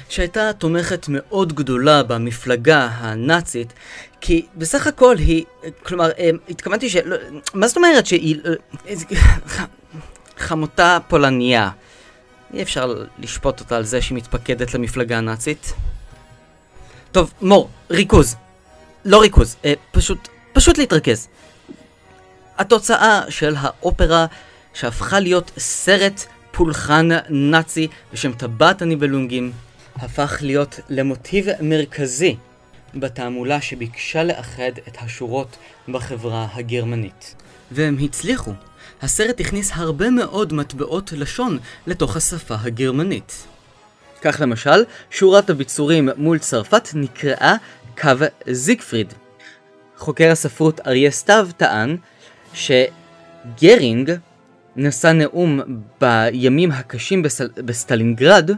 שהייתה 0.09 0.52
תומכת 0.52 1.07
מאוד 1.09 1.52
גדולה 1.52 2.02
במפלגה 2.02 2.88
הנאצית, 2.92 3.72
כי 4.20 4.46
בסך 4.57 4.87
הכל 4.87 5.16
היא, 5.18 5.44
כלומר, 5.83 6.11
אה, 6.18 6.31
התכוונתי 6.48 6.90
ש... 6.90 6.96
לא, 6.96 7.16
מה 7.55 7.68
זאת 7.68 7.76
אומרת 7.76 8.07
שהיא... 8.07 8.40
אה, 8.44 9.64
חמותה 10.37 10.98
פולניה. 11.09 11.70
אי 12.55 12.62
אפשר 12.62 12.94
לשפוט 13.18 13.61
אותה 13.61 13.76
על 13.76 13.85
זה 13.85 14.02
שהיא 14.02 14.16
מתפקדת 14.16 14.74
למפלגה 14.74 15.18
הנאצית. 15.18 15.72
טוב, 17.12 17.33
מור, 17.40 17.68
ריכוז. 17.90 18.37
לא 19.05 19.20
ריכוז, 19.20 19.57
אה, 19.64 19.72
פשוט, 19.92 20.28
פשוט 20.52 20.78
להתרכז. 20.78 21.28
התוצאה 22.59 23.20
של 23.28 23.55
האופרה 23.59 24.26
שהפכה 24.74 25.20
להיות 25.20 25.50
סרט 25.59 26.24
פולחן 26.52 27.08
נאצי 27.28 27.88
בשם 28.12 28.32
טבעת 28.32 28.82
הניבלונגים 28.82 29.52
הפך 29.96 30.38
להיות 30.40 30.80
למוטיב 30.88 31.46
מרכזי 31.60 32.36
בתעמולה 32.94 33.60
שביקשה 33.60 34.24
לאחד 34.24 34.72
את 34.88 34.96
השורות 35.00 35.56
בחברה 35.88 36.48
הגרמנית. 36.54 37.34
והם 37.70 37.96
הצליחו. 38.02 38.52
הסרט 39.02 39.40
הכניס 39.40 39.70
הרבה 39.74 40.10
מאוד 40.10 40.52
מטבעות 40.52 41.12
לשון 41.12 41.58
לתוך 41.86 42.16
השפה 42.16 42.54
הגרמנית. 42.60 43.46
כך 44.22 44.36
למשל, 44.40 44.84
שורת 45.10 45.50
הביצורים 45.50 46.08
מול 46.16 46.38
צרפת 46.38 46.88
נקראה 46.94 47.54
קו 48.00 48.10
זיגפריד. 48.50 49.14
חוקר 49.96 50.30
הספרות 50.30 50.80
אריה 50.86 51.10
סתיו 51.10 51.48
טען 51.56 51.96
שגרינג 52.54 54.12
נשא 54.76 55.06
נאום 55.06 55.61
בימים 56.00 56.70
הקשים 56.70 57.22
בסל... 57.22 57.48
בסטלינגרד, 57.56 58.50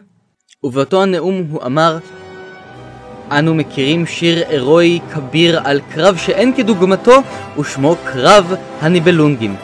ובאותו 0.64 1.03
הנאום 1.03 1.46
הוא 1.50 1.62
אמר 1.62 1.98
אנו 3.31 3.55
מכירים 3.55 4.07
שיר 4.07 4.48
הירואי 4.48 5.00
כביר 5.14 5.61
על 5.64 5.81
קרב 5.94 6.16
שאין 6.16 6.57
כדוגמתו, 6.57 7.22
ושמו 7.59 7.96
קרב 8.05 8.55
הניבלונגים. 8.81 9.57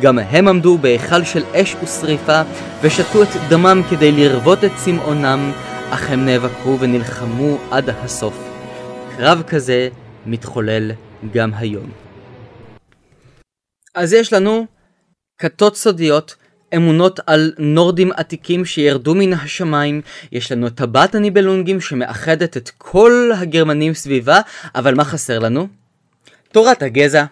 גם 0.00 0.18
הם 0.18 0.48
עמדו 0.48 0.78
בהיכל 0.78 1.24
של 1.24 1.44
אש 1.54 1.76
ושריפה, 1.82 2.42
ושתו 2.82 3.22
את 3.22 3.28
דמם 3.48 3.82
כדי 3.90 4.12
לרוות 4.12 4.64
את 4.64 4.70
צמאונם, 4.76 5.52
אך 5.90 6.10
הם 6.10 6.24
נאבקו 6.24 6.76
ונלחמו 6.80 7.58
עד 7.70 7.90
הסוף. 7.90 8.48
קרב 9.16 9.42
כזה 9.42 9.88
מתחולל 10.26 10.92
גם 11.32 11.50
היום. 11.54 11.90
אז 13.94 14.12
יש 14.12 14.32
לנו 14.32 14.66
כתות 15.38 15.76
סודיות, 15.76 16.36
אמונות 16.76 17.20
על 17.26 17.52
נורדים 17.58 18.12
עתיקים 18.12 18.64
שירדו 18.64 19.14
מן 19.14 19.32
השמיים, 19.32 20.00
יש 20.32 20.52
לנו 20.52 20.66
את 20.66 20.74
טבעת 20.74 21.14
הניבלונגים 21.14 21.80
שמאחדת 21.80 22.56
את 22.56 22.70
כל 22.78 23.30
הגרמנים 23.36 23.94
סביבה, 23.94 24.40
אבל 24.74 24.94
מה 24.94 25.04
חסר 25.04 25.38
לנו? 25.38 25.68
תורת 26.52 26.82
הגזע. 26.82 27.24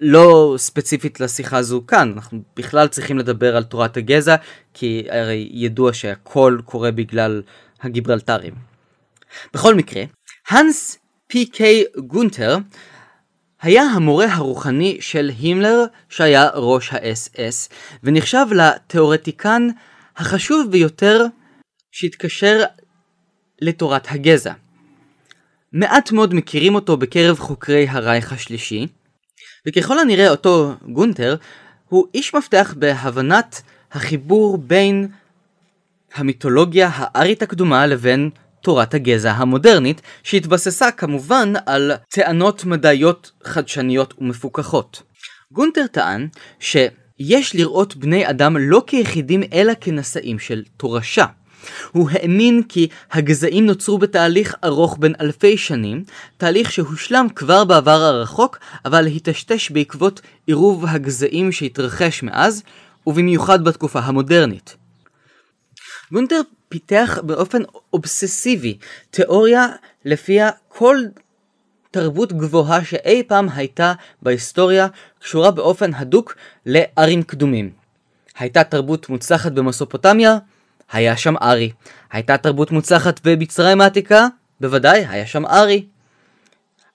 לא 0.00 0.54
ספציפית 0.58 1.20
לשיחה 1.20 1.56
הזו 1.56 1.82
כאן, 1.86 2.12
אנחנו 2.14 2.42
בכלל 2.56 2.88
צריכים 2.88 3.18
לדבר 3.18 3.56
על 3.56 3.62
תורת 3.62 3.96
הגזע, 3.96 4.36
כי 4.74 5.06
הרי 5.10 5.48
ידוע 5.52 5.92
שהכל 5.92 6.58
קורה 6.64 6.90
בגלל 6.90 7.42
הגיברלטרים. 7.82 8.54
בכל 9.54 9.74
מקרה, 9.74 10.02
הנס 10.48 10.98
פי 11.26 11.46
קיי 11.46 11.84
גונטר 12.06 12.58
היה 13.62 13.82
המורה 13.82 14.26
הרוחני 14.32 14.98
של 15.00 15.30
הימלר 15.38 15.84
שהיה 16.08 16.48
ראש 16.54 16.92
האס-אס, 16.92 17.68
ונחשב 18.02 18.46
לתאורטיקן 18.50 19.68
החשוב 20.16 20.70
ביותר 20.70 21.24
שהתקשר 21.92 22.62
לתורת 23.60 24.06
הגזע. 24.10 24.52
מעט 25.72 26.12
מאוד 26.12 26.34
מכירים 26.34 26.74
אותו 26.74 26.96
בקרב 26.96 27.38
חוקרי 27.38 27.88
הרייך 27.88 28.32
השלישי, 28.32 28.86
וככל 29.68 29.98
הנראה 29.98 30.30
אותו 30.30 30.74
גונטר 30.88 31.36
הוא 31.88 32.06
איש 32.14 32.34
מפתח 32.34 32.74
בהבנת 32.78 33.62
החיבור 33.92 34.58
בין 34.58 35.08
המיתולוגיה 36.14 36.90
הארית 36.92 37.42
הקדומה 37.42 37.86
לבין 37.86 38.30
תורת 38.62 38.94
הגזע 38.94 39.32
המודרנית, 39.32 40.02
שהתבססה 40.22 40.90
כמובן 40.90 41.52
על 41.66 41.92
טענות 42.08 42.64
מדעיות 42.64 43.30
חדשניות 43.44 44.14
ומפוכחות. 44.18 45.02
גונטר 45.52 45.86
טען 45.86 46.28
שיש 46.60 47.54
לראות 47.54 47.96
בני 47.96 48.30
אדם 48.30 48.56
לא 48.56 48.82
כיחידים 48.86 49.42
אלא 49.52 49.72
כנשאים 49.80 50.38
של 50.38 50.62
תורשה. 50.76 51.26
הוא 51.92 52.10
האמין 52.12 52.62
כי 52.68 52.88
הגזעים 53.12 53.66
נוצרו 53.66 53.98
בתהליך 53.98 54.54
ארוך 54.64 54.96
בין 55.00 55.14
אלפי 55.20 55.56
שנים, 55.56 56.04
תהליך 56.36 56.72
שהושלם 56.72 57.26
כבר 57.34 57.64
בעבר 57.64 58.02
הרחוק, 58.02 58.58
אבל 58.84 59.06
היטשטש 59.06 59.70
בעקבות 59.70 60.20
עירוב 60.46 60.84
הגזעים 60.86 61.52
שהתרחש 61.52 62.22
מאז, 62.22 62.62
ובמיוחד 63.06 63.64
בתקופה 63.64 63.98
המודרנית. 63.98 64.76
גונטר 66.12 66.40
פיתח 66.72 67.18
באופן 67.22 67.62
אובססיבי 67.92 68.78
תיאוריה 69.10 69.66
לפיה 70.04 70.50
כל 70.68 70.96
תרבות 71.90 72.32
גבוהה 72.32 72.84
שאי 72.84 73.22
פעם 73.22 73.48
הייתה 73.54 73.92
בהיסטוריה 74.22 74.86
קשורה 75.18 75.50
באופן 75.50 75.94
הדוק 75.94 76.34
לערים 76.66 77.22
קדומים. 77.22 77.70
הייתה 78.38 78.64
תרבות 78.64 79.08
מוצלחת 79.08 79.52
במסופוטמיה, 79.52 80.38
היה 80.92 81.16
שם 81.16 81.34
ארי. 81.36 81.72
הייתה 82.12 82.36
תרבות 82.36 82.70
מוצלחת 82.70 83.20
במצרים 83.26 83.80
העתיקה, 83.80 84.26
בוודאי, 84.60 85.06
היה 85.08 85.26
שם 85.26 85.46
ארי. 85.46 85.84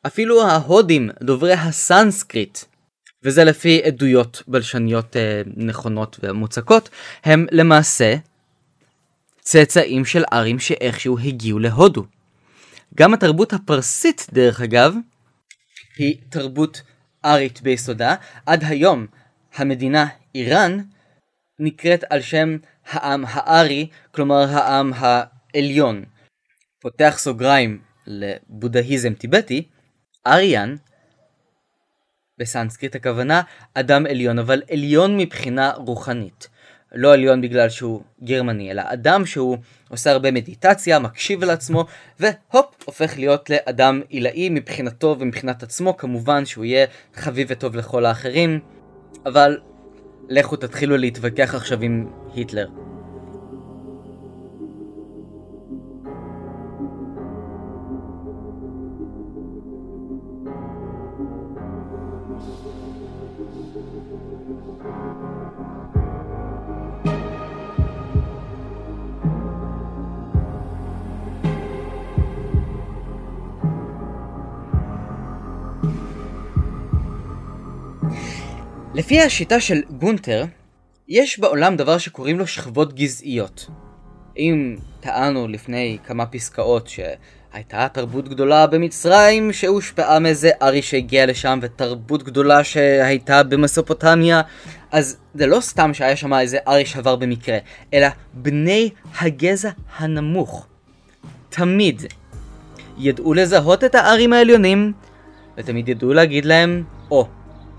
אפילו 0.08 0.44
ההודים, 0.44 1.10
דוברי 1.24 1.54
הסנסקריט, 1.54 2.60
וזה 3.24 3.44
לפי 3.44 3.82
עדויות 3.84 4.44
בלשניות 4.48 5.18
אה, 5.18 5.42
נכונות 5.58 6.20
ומוצקות, 6.24 6.90
הם 7.24 7.46
למעשה 7.52 8.16
צאצאים 9.48 10.06
של 10.06 10.24
ארים 10.34 10.60
שאיכשהו 10.60 11.20
הגיעו 11.20 11.60
להודו. 11.60 12.06
גם 12.96 13.14
התרבות 13.14 13.54
הפרסית, 13.54 14.28
דרך 14.34 14.62
אגב, 14.62 14.96
היא 15.98 16.18
תרבות 16.30 16.82
ארית 17.26 17.62
ביסודה. 17.62 18.16
עד 18.46 18.64
היום 18.64 19.08
המדינה 19.56 20.08
איראן 20.36 20.78
נקראת 21.60 22.04
על 22.10 22.22
שם 22.22 22.58
העם 22.86 23.24
הארי, 23.28 23.88
כלומר 24.12 24.46
העם 24.50 24.92
העליון. 24.96 26.04
פותח 26.82 27.16
סוגריים 27.18 27.82
לבודהיזם 28.08 29.14
טיבטי, 29.14 29.68
אריאן, 30.28 30.76
בסנסקריט 32.40 32.96
הכוונה 32.96 33.42
אדם 33.74 34.06
עליון, 34.06 34.40
אבל 34.40 34.62
עליון 34.72 35.18
מבחינה 35.18 35.72
רוחנית. 35.72 36.57
לא 36.96 37.14
עליון 37.14 37.42
בגלל 37.42 37.70
שהוא 37.70 38.02
גרמני, 38.24 38.72
אלא 38.72 38.82
אדם 38.86 39.26
שהוא 39.26 39.58
עושה 39.90 40.12
הרבה 40.12 40.32
מדיטציה, 40.32 41.00
מקשיב 41.00 41.44
לעצמו, 41.44 41.86
והופ, 42.20 42.76
הופך 42.86 43.18
להיות 43.18 43.50
לאדם 43.50 44.02
עילאי 44.10 44.50
מבחינתו 44.50 45.16
ומבחינת 45.20 45.64
עצמו, 45.64 45.98
כמובן 45.98 46.46
שהוא 46.46 46.66
יהיה 46.66 46.86
חביב 47.16 47.48
וטוב 47.52 47.76
לכל 47.76 48.06
האחרים, 48.06 48.60
אבל 49.26 49.58
לכו 50.30 50.56
תתחילו 50.56 50.98
להתווכח 50.98 51.56
עכשיו 51.56 51.82
עם 51.82 52.08
היטלר. 52.34 52.68
לפי 78.98 79.22
השיטה 79.22 79.60
של 79.60 79.82
גונטר, 79.90 80.46
יש 81.08 81.40
בעולם 81.40 81.76
דבר 81.76 81.98
שקוראים 81.98 82.40
לו 82.40 82.48
שכבות 82.48 82.94
גזעיות. 82.94 83.68
אם 84.38 84.76
טענו 85.00 85.48
לפני 85.48 85.98
כמה 86.06 86.26
פסקאות 86.26 86.90
הייתה 87.54 87.88
תרבות 87.94 88.30
גדולה 88.30 88.68
במצרים 88.68 89.54
שהושפעה 89.54 90.20
מאיזה 90.20 90.52
ארי 90.62 90.82
שהגיע 90.82 91.26
לשם, 91.26 91.60
ותרבות 91.62 92.24
גדולה 92.24 92.64
שהייתה 92.64 93.44
במסופוטמיה. 93.44 94.42
אז 94.92 95.18
זה 95.34 95.48
לא 95.48 95.60
סתם 95.60 95.94
שהיה 95.94 96.16
שם 96.16 96.34
איזה 96.34 96.58
ארי 96.68 96.86
שעבר 96.86 97.16
במקרה, 97.16 97.58
אלא 97.94 98.08
בני 98.34 98.90
הגזע 99.20 99.70
הנמוך. 99.98 100.68
תמיד 101.50 102.02
ידעו 102.98 103.34
לזהות 103.34 103.84
את 103.84 103.96
הארים 103.96 104.34
העליונים, 104.34 104.94
ותמיד 105.58 105.90
ידעו 105.90 106.14
להגיד 106.14 106.46
להם, 106.46 106.84
או, 107.12 107.22
oh, 107.22 107.37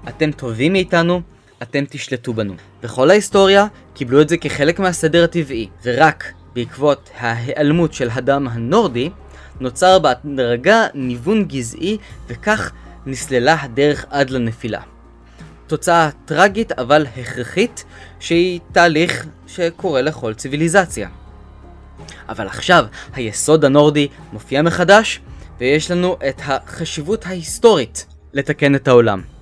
אתם 0.08 0.32
טובים 0.32 0.72
מאיתנו, 0.72 1.20
אתם 1.62 1.84
תשלטו 1.90 2.34
בנו. 2.34 2.54
בכל 2.82 3.11
ההיסטוריה 3.11 3.66
קיבלו 3.94 4.20
את 4.20 4.28
זה 4.28 4.37
כחלק 4.37 4.78
מהסדר 4.78 5.24
הטבעי, 5.24 5.68
ורק 5.84 6.32
בעקבות 6.54 7.11
ההיעלמות 7.18 7.92
של 7.92 8.08
הדם 8.12 8.48
הנורדי, 8.50 9.11
נוצר 9.61 9.98
בהדרגה 9.98 10.87
ניוון 10.94 11.44
גזעי, 11.44 11.98
וכך 12.26 12.72
נסללה 13.06 13.56
הדרך 13.61 14.04
עד 14.11 14.30
לנפילה. 14.30 14.80
תוצאה 15.66 16.11
טרגית 16.24 16.72
אבל 16.72 17.06
הכרחית, 17.16 17.84
שהיא 18.20 18.61
תהליך 18.72 19.26
שקורה 19.46 20.02
לכל 20.02 20.34
ציוויליזציה. 20.34 21.08
אבל 22.28 22.46
עכשיו 22.46 22.84
היסוד 23.14 23.64
הנורדי 23.64 24.08
מופיע 24.32 24.62
מחדש, 24.62 25.20
ויש 25.58 25.90
לנו 25.90 26.16
את 26.28 26.40
החשיבות 26.44 27.26
ההיסטורית 27.26 28.06
לתקן 28.32 28.74
את 28.74 28.88
העולם. 28.88 29.38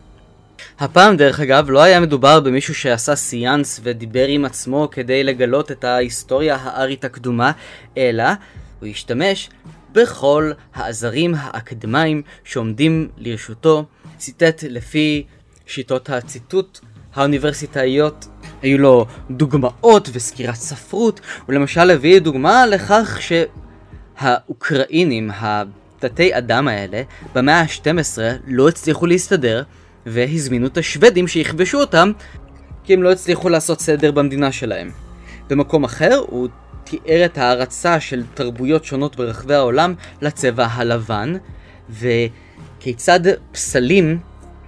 הפעם 0.78 1.16
דרך 1.16 1.40
אגב 1.40 1.70
לא 1.70 1.82
היה 1.82 2.00
מדובר 2.00 2.40
במישהו 2.40 2.74
שעשה 2.74 3.16
סיאנס 3.16 3.80
ודיבר 3.82 4.26
עם 4.26 4.44
עצמו 4.44 4.88
כדי 4.90 5.24
לגלות 5.24 5.72
את 5.72 5.84
ההיסטוריה 5.84 6.56
הארית 6.62 7.04
הקדומה, 7.04 7.52
אלא 7.96 8.24
הוא 8.80 8.88
השתמש 8.88 9.50
בכל 9.92 10.52
העזרים 10.74 11.34
האקדמיים 11.38 12.22
שעומדים 12.44 13.08
לרשותו, 13.16 13.84
ציטט 14.18 14.64
לפי 14.68 15.26
שיטות 15.66 16.10
הציטוט 16.10 16.80
האוניברסיטאיות 17.14 18.26
היו 18.62 18.78
לו 18.78 19.06
דוגמאות 19.30 20.08
וסקירת 20.12 20.54
ספרות, 20.54 21.20
הוא 21.46 21.54
למשל 21.54 21.90
הביא 21.90 22.18
דוגמה 22.18 22.66
לכך 22.66 23.18
שהאוקראינים, 24.20 25.30
התתי 25.34 26.38
אדם 26.38 26.68
האלה, 26.68 27.02
במאה 27.34 27.60
ה-12 27.60 28.18
לא 28.46 28.68
הצליחו 28.68 29.06
להסתדר 29.06 29.62
והזמינו 30.06 30.66
את 30.66 30.78
השוודים 30.78 31.28
שיכבשו 31.28 31.80
אותם 31.80 32.12
כי 32.84 32.94
הם 32.94 33.02
לא 33.02 33.12
הצליחו 33.12 33.48
לעשות 33.48 33.80
סדר 33.80 34.10
במדינה 34.10 34.52
שלהם. 34.52 34.90
במקום 35.50 35.84
אחר 35.84 36.20
הוא 36.26 36.48
תיאר 36.84 37.24
את 37.24 37.38
ההערצה 37.38 38.00
של 38.00 38.22
תרבויות 38.34 38.84
שונות 38.84 39.16
ברחבי 39.16 39.54
העולם 39.54 39.94
לצבע 40.22 40.66
הלבן 40.66 41.34
וכיצד 41.90 43.20
פסלים 43.52 44.18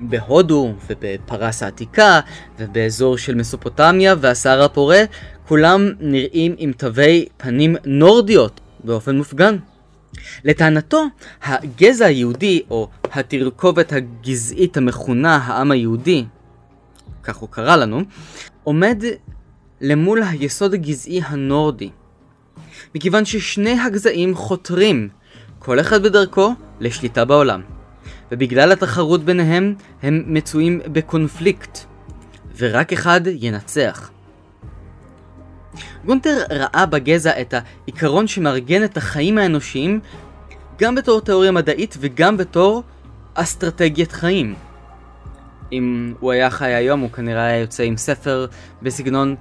בהודו 0.01 0.75
ובפרס 0.91 1.63
העתיקה 1.63 2.21
ובאזור 2.59 3.19
של 3.19 3.35
מסופוטמיה 3.35 4.15
והסהר 4.21 4.63
הפורה 4.63 5.03
כולם 5.49 5.93
נראים 6.01 6.55
עם 6.59 6.73
תווי 6.73 7.27
פנים 7.37 7.77
נורדיות 7.85 8.61
באופן 8.85 9.17
מופגן. 9.17 9.57
לטענתו, 10.45 11.05
הגזע 11.43 12.07
היהודי, 12.07 12.63
או 12.71 12.89
התרכובת 13.13 13.93
הגזעית 13.93 14.77
המכונה 14.77 15.37
העם 15.37 15.71
היהודי, 15.71 16.25
כך 17.23 17.37
הוא 17.37 17.49
קרא 17.49 17.77
לנו, 17.77 18.01
עומד 18.65 19.03
למול 19.81 20.23
היסוד 20.23 20.75
הגזעי 20.75 21.21
הנורדי. 21.25 21.91
מכיוון 22.95 23.25
ששני 23.25 23.81
הגזעים 23.81 24.35
חותרים, 24.35 25.09
כל 25.59 25.81
אחד 25.81 26.03
בדרכו, 26.03 26.55
לשליטה 26.81 27.25
בעולם. 27.25 27.63
ובגלל 28.33 28.73
התחרות 28.73 29.25
ביניהם, 29.25 29.75
הם 30.03 30.25
מצויים 30.27 30.81
בקונפליקט, 30.93 31.79
ורק 32.59 32.93
אחד 32.93 33.21
ינצח. 33.27 34.11
גונטר 36.09 36.43
ראה 36.51 36.87
בגזע 36.87 37.41
את 37.41 37.55
העיקרון 37.55 38.27
שמארגן 38.27 38.85
את 38.85 38.97
החיים 38.97 39.39
האנושיים 39.39 40.01
גם 40.79 40.95
בתור 40.95 41.21
תיאוריה 41.21 41.53
מדעית 41.53 41.97
וגם 42.01 42.37
בתור 42.37 42.83
אסטרטגיית 43.35 44.13
חיים. 44.13 44.55
אם 45.73 46.15
הוא 46.21 46.33
היה 46.33 46.51
חי 46.51 46.75
היום 46.75 47.01
הוא 47.01 47.11
כנראה 47.11 47.45
היה 47.45 47.59
יוצא 47.59 47.83
עם 47.83 47.97
ספר 47.97 48.47
בסגנון 48.83 49.35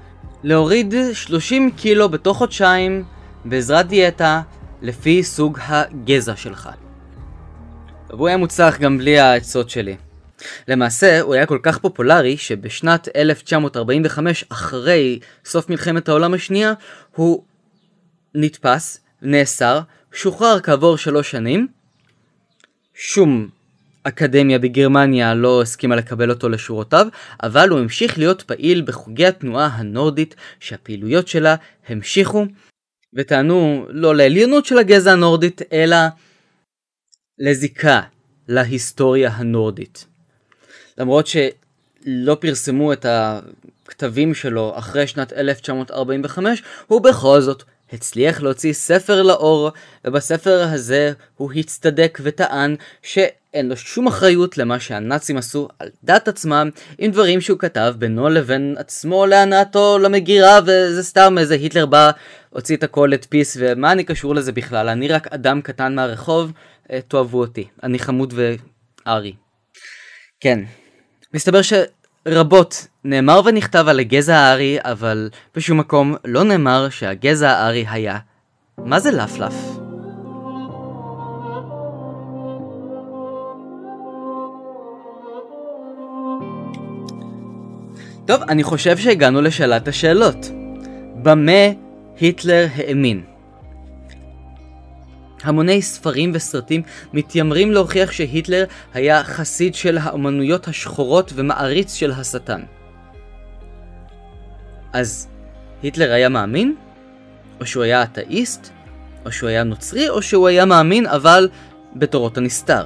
להוריד 0.43 0.93
30 1.13 1.71
קילו 1.71 2.09
בתוך 2.09 2.37
חודשיים 2.37 3.03
בעזרת 3.45 3.87
דיאטה 3.87 4.41
לפי 4.81 5.23
סוג 5.23 5.59
הגזע 5.67 6.35
שלך. 6.35 6.69
והוא 8.09 8.27
היה 8.27 8.37
מוצלח 8.37 8.79
גם 8.79 8.97
בלי 8.97 9.19
העצות 9.19 9.69
שלי. 9.69 9.95
למעשה, 10.67 11.21
הוא 11.21 11.33
היה 11.33 11.45
כל 11.45 11.59
כך 11.63 11.77
פופולרי 11.77 12.37
שבשנת 12.37 13.07
1945, 13.15 14.45
אחרי 14.49 15.19
סוף 15.45 15.69
מלחמת 15.69 16.09
העולם 16.09 16.33
השנייה, 16.33 16.73
הוא 17.15 17.43
נתפס, 18.35 18.99
נאסר, 19.21 19.79
שוחרר 20.13 20.59
כעבור 20.59 20.97
שלוש 20.97 21.31
שנים. 21.31 21.67
שום 22.93 23.49
אקדמיה 24.03 24.59
בגרמניה 24.59 25.33
לא 25.33 25.61
הסכימה 25.61 25.95
לקבל 25.95 26.29
אותו 26.29 26.49
לשורותיו, 26.49 27.07
אבל 27.43 27.69
הוא 27.69 27.79
המשיך 27.79 28.17
להיות 28.17 28.41
פעיל 28.41 28.81
בחוגי 28.81 29.25
התנועה 29.25 29.65
הנורדית 29.65 30.35
שהפעילויות 30.59 31.27
שלה 31.27 31.55
המשיכו 31.87 32.45
וטענו 33.13 33.85
לא 33.89 34.15
לעליונות 34.15 34.65
של 34.65 34.77
הגזע 34.77 35.11
הנורדית, 35.11 35.61
אלא 35.73 35.97
לזיקה 37.39 38.01
להיסטוריה 38.47 39.29
הנורדית. 39.29 40.05
למרות 40.97 41.27
שלא 41.27 42.37
פרסמו 42.39 42.93
את 42.93 43.05
הכתבים 43.09 44.33
שלו 44.33 44.73
אחרי 44.77 45.07
שנת 45.07 45.33
1945, 45.33 46.63
הוא 46.87 47.01
בכל 47.01 47.41
זאת 47.41 47.63
הצליח 47.93 48.41
להוציא 48.41 48.73
ספר 48.73 49.21
לאור, 49.21 49.71
ובספר 50.05 50.63
הזה 50.63 51.11
הוא 51.35 51.53
הצטדק 51.53 52.19
וטען 52.21 52.75
שאין 53.01 53.69
לו 53.69 53.77
שום 53.77 54.07
אחריות 54.07 54.57
למה 54.57 54.79
שהנאצים 54.79 55.37
עשו 55.37 55.67
על 55.79 55.89
דת 56.03 56.27
עצמם, 56.27 56.69
עם 56.97 57.11
דברים 57.11 57.41
שהוא 57.41 57.59
כתב 57.59 57.93
בינו 57.97 58.29
לבין 58.29 58.75
עצמו 58.77 59.25
להנאתו 59.25 59.99
למגירה, 59.99 60.59
וזה 60.65 61.03
סתם 61.03 61.37
איזה 61.37 61.53
היטלר 61.53 61.85
בא, 61.85 62.11
הוציא 62.49 62.77
את 62.77 62.83
הכל 62.83 63.09
לדפיס, 63.11 63.57
ומה 63.59 63.91
אני 63.91 64.03
קשור 64.03 64.35
לזה 64.35 64.51
בכלל? 64.51 64.89
אני 64.89 65.07
רק 65.07 65.27
אדם 65.33 65.61
קטן 65.61 65.95
מהרחוב, 65.95 66.51
אה, 66.91 66.99
תאהבו 67.07 67.39
אותי. 67.39 67.67
אני 67.83 67.99
חמוד 67.99 68.33
וארי. 69.05 69.33
כן. 70.39 70.59
מסתבר 71.33 71.59
שרבות 71.61 72.87
נאמר 73.03 73.41
ונכתב 73.45 73.85
על 73.87 73.99
הגזע 73.99 74.37
הארי, 74.37 74.77
אבל 74.81 75.29
בשום 75.55 75.77
מקום 75.77 76.15
לא 76.25 76.43
נאמר 76.43 76.89
שהגזע 76.89 77.49
הארי 77.51 77.85
היה. 77.89 78.17
מה 78.77 78.99
זה 78.99 79.11
לפלף? 79.11 79.53
טוב, 88.25 88.41
אני 88.49 88.63
חושב 88.63 88.97
שהגענו 88.97 89.41
לשאלת 89.41 89.87
השאלות. 89.87 90.37
במה 91.23 91.51
היטלר 92.19 92.67
האמין? 92.75 93.36
המוני 95.43 95.81
ספרים 95.81 96.31
וסרטים 96.33 96.81
מתיימרים 97.13 97.71
להוכיח 97.71 98.11
שהיטלר 98.11 98.65
היה 98.93 99.23
חסיד 99.23 99.75
של 99.75 99.97
האמנויות 99.97 100.67
השחורות 100.67 101.31
ומעריץ 101.35 101.93
של 101.93 102.11
השטן. 102.11 102.61
אז 104.93 105.27
היטלר 105.83 106.11
היה 106.11 106.29
מאמין? 106.29 106.75
או 107.59 107.65
שהוא 107.65 107.83
היה 107.83 108.03
אתאיסט? 108.03 108.69
או 109.25 109.31
שהוא 109.31 109.49
היה 109.49 109.63
נוצרי? 109.63 110.09
או 110.09 110.21
שהוא 110.21 110.47
היה 110.47 110.65
מאמין 110.65 111.07
אבל 111.07 111.49
בתורות 111.95 112.37
הנסתר? 112.37 112.85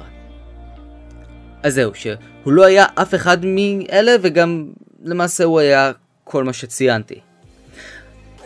אז 1.62 1.74
זהו, 1.74 1.94
שהוא 1.94 2.52
לא 2.52 2.64
היה 2.64 2.86
אף 2.94 3.14
אחד 3.14 3.38
מאלה 3.44 4.12
וגם 4.22 4.66
למעשה 5.04 5.44
הוא 5.44 5.60
היה 5.60 5.92
כל 6.24 6.44
מה 6.44 6.52
שציינתי. 6.52 7.20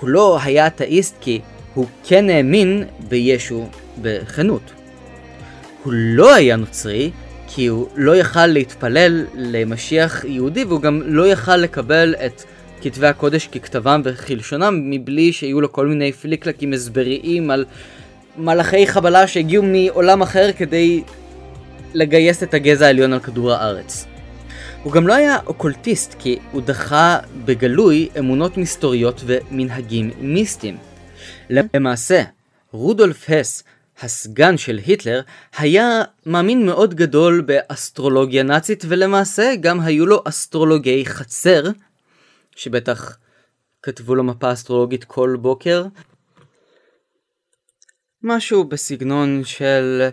הוא 0.01 0.09
לא 0.09 0.39
היה 0.43 0.67
אתאיסט 0.67 1.17
כי 1.21 1.41
הוא 1.77 1.87
כן 2.05 2.31
האמין 2.31 2.85
בישו 3.09 3.69
בכנות. 4.03 4.73
הוא 5.83 5.93
לא 5.93 6.35
היה 6.35 6.57
נוצרי 6.57 7.11
כי 7.47 7.67
הוא 7.67 7.89
לא 7.97 8.17
יכל 8.17 8.47
להתפלל 8.47 9.27
למשיח 9.35 10.25
יהודי 10.25 10.65
והוא 10.65 10.81
גם 10.81 11.03
לא 11.07 11.27
יכל 11.27 11.57
לקבל 11.57 12.15
את 12.27 12.43
כתבי 12.83 13.07
הקודש 13.07 13.47
ככתבם 13.47 14.01
וכלשונם 14.05 14.91
מבלי 14.91 15.33
שיהיו 15.33 15.61
לו 15.61 15.73
כל 15.73 15.87
מיני 15.87 16.13
פליקלקים 16.13 16.73
הסבריים 16.73 17.51
על 17.51 17.65
מלאכי 18.39 18.87
חבלה 18.87 19.27
שהגיעו 19.27 19.63
מעולם 19.63 20.23
אחר 20.23 20.51
כדי 20.57 21.03
לגייס 21.95 22.43
את 22.43 22.55
הגזע 22.55 22.87
העליון 22.87 23.13
על 23.13 23.21
כדור 23.21 23.53
הארץ. 23.53 24.07
הוא 24.83 24.93
גם 24.93 25.07
לא 25.07 25.15
היה 25.15 25.39
אוקולטיסט 25.47 26.15
כי 26.19 26.39
הוא 26.53 26.63
דחה 26.63 27.19
בגלוי 27.45 28.09
אמונות 28.19 28.57
מסתוריות 28.57 29.25
ומנהגים 29.27 30.11
מיסטיים. 30.21 30.96
למעשה, 31.51 32.23
רודולף 32.73 33.31
הס 33.31 33.63
הסגן 34.01 34.57
של 34.57 34.81
היטלר, 34.87 35.21
היה 35.59 36.03
מאמין 36.27 36.67
מאוד 36.67 36.95
גדול 36.95 37.41
באסטרולוגיה 37.41 38.43
נאצית, 38.43 38.85
ולמעשה 38.89 39.53
גם 39.61 39.81
היו 39.81 40.07
לו 40.07 40.23
אסטרולוגי 40.25 41.07
חצר, 41.07 41.63
שבטח 42.57 43.19
כתבו 43.83 44.15
לו 44.15 44.25
מפה 44.25 44.53
אסטרולוגית 44.53 45.05
כל 45.05 45.37
בוקר. 45.41 45.85
משהו 48.23 48.65
בסגנון 48.65 49.45
של... 49.45 50.09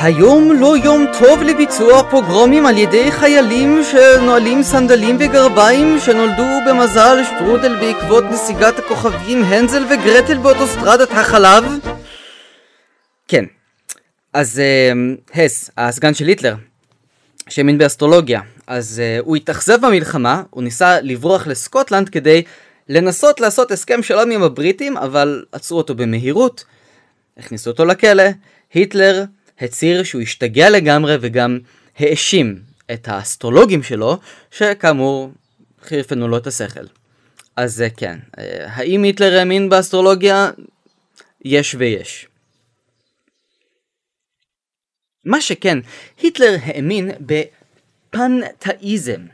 היום 0.00 0.52
לא 0.60 0.76
יום 0.84 1.06
טוב 1.18 1.42
לביצוע 1.42 2.10
פוגרומים 2.10 2.66
על 2.66 2.78
ידי 2.78 3.12
חיילים 3.12 3.80
שנועלים 3.84 4.62
סנדלים 4.62 5.16
וגרביים 5.20 5.98
שנולדו 6.00 6.46
במזל 6.66 7.18
שטרודל 7.24 7.76
בעקבות 7.80 8.24
נסיגת 8.24 8.78
הכוכבים 8.78 9.44
הנזל 9.44 9.84
וגרטל 9.84 10.38
באוטוסטרדת 10.38 11.10
החלב? 11.10 11.64
כן. 13.28 13.44
אז 14.32 14.60
uh, 14.60 15.38
הס, 15.40 15.70
הסגן 15.76 16.14
של 16.14 16.26
היטלר, 16.26 16.54
שהאמין 17.48 17.78
באסטרולוגיה, 17.78 18.40
אז 18.66 19.02
uh, 19.02 19.24
הוא 19.24 19.36
התאכזב 19.36 19.86
במלחמה, 19.86 20.42
הוא 20.50 20.62
ניסה 20.62 21.00
לברוח 21.00 21.46
לסקוטלנד 21.46 22.08
כדי 22.08 22.42
לנסות 22.88 23.40
לעשות 23.40 23.70
הסכם 23.70 24.02
שלום 24.02 24.30
עם 24.30 24.42
הבריטים, 24.42 24.96
אבל 24.96 25.44
עצרו 25.52 25.78
אותו 25.78 25.94
במהירות, 25.94 26.64
הכניסו 27.38 27.70
אותו 27.70 27.84
לכלא, 27.84 28.24
היטלר 28.74 29.24
הצהיר 29.60 30.02
שהוא 30.02 30.22
השתגע 30.22 30.70
לגמרי 30.70 31.16
וגם 31.20 31.58
האשים 31.98 32.62
את 32.92 33.08
האסטרולוגים 33.08 33.82
שלו, 33.82 34.18
שכאמור 34.50 35.32
חירפנו 35.82 36.28
לו 36.28 36.36
את 36.36 36.46
השכל. 36.46 36.86
אז 37.56 37.84
uh, 37.86 37.90
כן, 37.96 38.18
uh, 38.36 38.40
האם 38.66 39.02
היטלר 39.02 39.38
האמין 39.38 39.68
באסטרולוגיה? 39.68 40.50
יש 41.44 41.74
ויש. 41.78 42.28
מה 45.24 45.40
שכן, 45.40 45.78
היטלר 46.18 46.56
האמין 46.62 47.10
בפנתאיזם. 47.20 49.26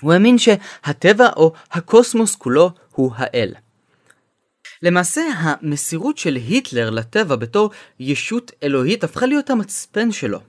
הוא 0.00 0.12
האמין 0.12 0.38
שהטבע 0.38 1.28
או 1.36 1.52
הקוסמוס 1.70 2.36
כולו 2.36 2.70
הוא 2.90 3.12
האל. 3.16 3.54
למעשה, 4.82 5.22
המסירות 5.36 6.18
של 6.18 6.34
היטלר 6.34 6.90
לטבע 6.90 7.36
בתור 7.36 7.70
ישות 8.00 8.52
אלוהית 8.62 9.04
הפכה 9.04 9.26
להיות 9.26 9.50
המצפן 9.50 10.12
שלו. 10.12 10.40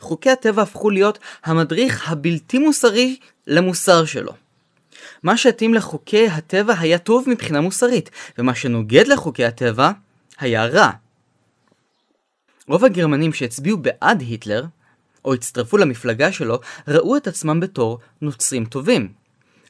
חוקי 0.00 0.30
הטבע 0.30 0.62
הפכו 0.62 0.90
להיות 0.90 1.18
המדריך 1.44 2.10
הבלתי 2.10 2.58
מוסרי 2.58 3.16
למוסר 3.46 4.04
שלו. 4.04 4.32
מה 5.22 5.36
שהתאים 5.36 5.74
לחוקי 5.74 6.28
הטבע 6.28 6.74
היה 6.78 6.98
טוב 6.98 7.24
מבחינה 7.28 7.60
מוסרית, 7.60 8.10
ומה 8.38 8.54
שנוגד 8.54 9.06
לחוקי 9.06 9.44
הטבע 9.44 9.90
היה 10.38 10.66
רע. 10.66 10.90
רוב 12.68 12.84
הגרמנים 12.84 13.32
שהצביעו 13.32 13.76
בעד 13.78 14.20
היטלר, 14.20 14.64
או 15.24 15.34
הצטרפו 15.34 15.76
למפלגה 15.76 16.32
שלו, 16.32 16.60
ראו 16.88 17.16
את 17.16 17.26
עצמם 17.26 17.60
בתור 17.60 17.98
נוצרים 18.22 18.64
טובים. 18.64 19.12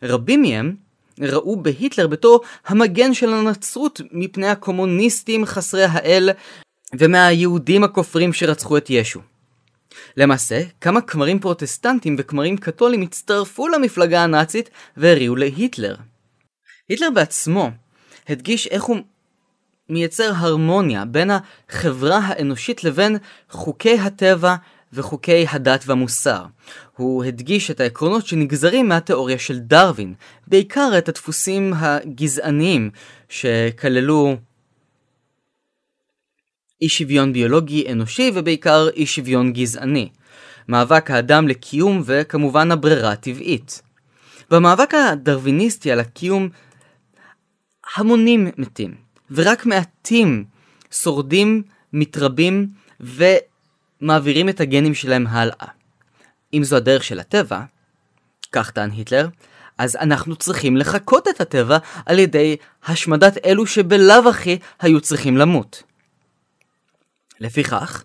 רבים 0.02 0.42
מהם 0.42 0.76
ראו 1.20 1.62
בהיטלר 1.62 2.06
בתור 2.06 2.40
המגן 2.66 3.14
של 3.14 3.32
הנצרות 3.32 4.00
מפני 4.12 4.48
הקומוניסטים 4.48 5.46
חסרי 5.46 5.84
האל 5.84 6.30
ומהיהודים 6.98 7.84
הכופרים 7.84 8.32
שרצחו 8.32 8.76
את 8.76 8.90
ישו. 8.90 9.20
למעשה, 10.16 10.62
כמה 10.80 11.00
כמרים 11.00 11.38
פרוטסטנטים 11.38 12.16
וכמרים 12.18 12.56
קתולים 12.56 13.02
הצטרפו 13.02 13.68
למפלגה 13.68 14.24
הנאצית 14.24 14.70
והריעו 14.96 15.36
להיטלר. 15.36 15.96
היטלר 16.88 17.10
בעצמו 17.14 17.70
הדגיש 18.28 18.66
איך 18.66 18.82
הוא 18.82 18.96
מייצר 19.88 20.32
הרמוניה 20.36 21.04
בין 21.04 21.30
החברה 21.30 22.18
האנושית 22.18 22.84
לבין 22.84 23.16
חוקי 23.50 23.98
הטבע 23.98 24.54
וחוקי 24.92 25.46
הדת 25.50 25.84
והמוסר. 25.86 26.44
הוא 26.96 27.24
הדגיש 27.24 27.70
את 27.70 27.80
העקרונות 27.80 28.26
שנגזרים 28.26 28.88
מהתיאוריה 28.88 29.38
של 29.38 29.58
דרווין, 29.58 30.14
בעיקר 30.46 30.90
את 30.98 31.08
הדפוסים 31.08 31.72
הגזעניים 31.76 32.90
שכללו 33.28 34.36
אי 36.82 36.88
שוויון 36.88 37.32
ביולוגי 37.32 37.92
אנושי 37.92 38.30
ובעיקר 38.34 38.88
אי 38.96 39.06
שוויון 39.06 39.52
גזעני. 39.52 40.08
מאבק 40.68 41.10
האדם 41.10 41.48
לקיום 41.48 42.02
וכמובן 42.04 42.70
הברירה 42.70 43.12
הטבעית. 43.12 43.82
במאבק 44.50 44.94
הדרוויניסטי 44.94 45.92
על 45.92 46.00
הקיום 46.00 46.48
המונים 47.96 48.48
מתים. 48.58 48.94
ורק 49.30 49.66
מעטים 49.66 50.44
שורדים, 50.90 51.62
מתרבים 51.92 52.68
ומעבירים 54.02 54.48
את 54.48 54.60
הגנים 54.60 54.94
שלהם 54.94 55.26
הלאה. 55.26 55.66
אם 56.54 56.64
זו 56.64 56.76
הדרך 56.76 57.04
של 57.04 57.20
הטבע, 57.20 57.60
כך 58.52 58.70
טען 58.70 58.90
היטלר, 58.90 59.28
אז 59.78 59.96
אנחנו 59.96 60.36
צריכים 60.36 60.76
לחקות 60.76 61.28
את 61.28 61.40
הטבע 61.40 61.78
על 62.06 62.18
ידי 62.18 62.56
השמדת 62.86 63.44
אלו 63.44 63.66
שבלאו 63.66 64.28
הכי 64.28 64.58
היו 64.80 65.00
צריכים 65.00 65.36
למות. 65.36 65.82
לפיכך, 67.40 68.04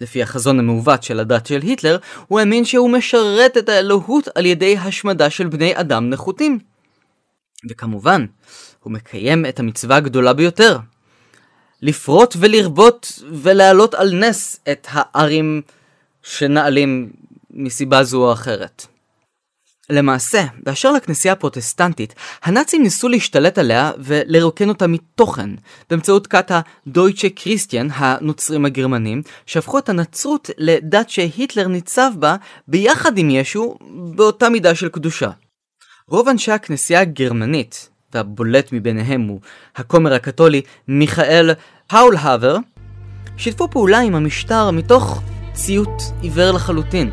לפי 0.00 0.22
החזון 0.22 0.58
המעוות 0.58 1.02
של 1.02 1.20
הדת 1.20 1.46
של 1.46 1.60
היטלר, 1.62 1.98
הוא 2.26 2.40
האמין 2.40 2.64
שהוא 2.64 2.90
משרת 2.90 3.56
את 3.56 3.68
האלוהות 3.68 4.28
על 4.34 4.46
ידי 4.46 4.78
השמדה 4.78 5.30
של 5.30 5.46
בני 5.46 5.80
אדם 5.80 6.10
נחותים. 6.10 6.58
וכמובן, 7.70 8.26
הוא 8.80 8.92
מקיים 8.92 9.46
את 9.46 9.60
המצווה 9.60 9.96
הגדולה 9.96 10.32
ביותר. 10.32 10.78
לפרוט 11.82 12.36
ולרבות 12.38 13.22
ולהעלות 13.32 13.94
על 13.94 14.14
נס 14.14 14.60
את 14.72 14.86
הארים 14.90 15.62
שנעלים 16.22 17.10
מסיבה 17.50 18.04
זו 18.04 18.26
או 18.26 18.32
אחרת. 18.32 18.86
למעשה, 19.90 20.44
באשר 20.62 20.92
לכנסייה 20.92 21.32
הפרוטסטנטית, 21.32 22.14
הנאצים 22.42 22.82
ניסו 22.82 23.08
להשתלט 23.08 23.58
עליה 23.58 23.92
ולרוקן 23.98 24.68
אותה 24.68 24.86
מתוכן, 24.86 25.50
באמצעות 25.90 26.26
כת 26.26 26.50
הדויטשה 26.50 27.28
קריסטיאן, 27.28 27.88
הנוצרים 27.94 28.64
הגרמנים, 28.64 29.22
שהפכו 29.46 29.78
את 29.78 29.88
הנצרות 29.88 30.50
לדת 30.58 31.10
שהיטלר 31.10 31.68
ניצב 31.68 32.10
בה 32.18 32.36
ביחד 32.68 33.18
עם 33.18 33.30
ישו 33.30 33.78
באותה 34.14 34.48
מידה 34.48 34.74
של 34.74 34.88
קדושה. 34.88 35.30
רוב 36.08 36.28
אנשי 36.28 36.52
הכנסייה 36.52 37.00
הגרמנית, 37.00 37.88
והבולט 38.14 38.72
מביניהם 38.72 39.22
הוא 39.22 39.40
הכומר 39.76 40.14
הקתולי 40.14 40.62
מיכאל 40.88 41.50
פאולהבר, 41.86 42.56
שיתפו 43.36 43.70
פעולה 43.70 43.98
עם 43.98 44.14
המשטר 44.14 44.70
מתוך 44.70 45.22
ציות 45.52 46.02
עיוור 46.20 46.50
לחלוטין. 46.50 47.10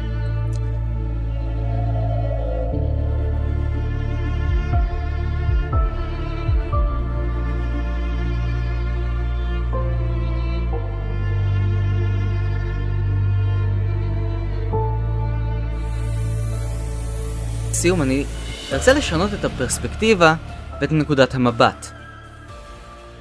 לסיום 17.85 18.01
אני 18.01 18.25
ארצה 18.73 18.93
לשנות 18.93 19.33
את 19.33 19.45
הפרספקטיבה 19.45 20.35
ואת 20.81 20.91
נקודת 20.91 21.35
המבט. 21.35 21.87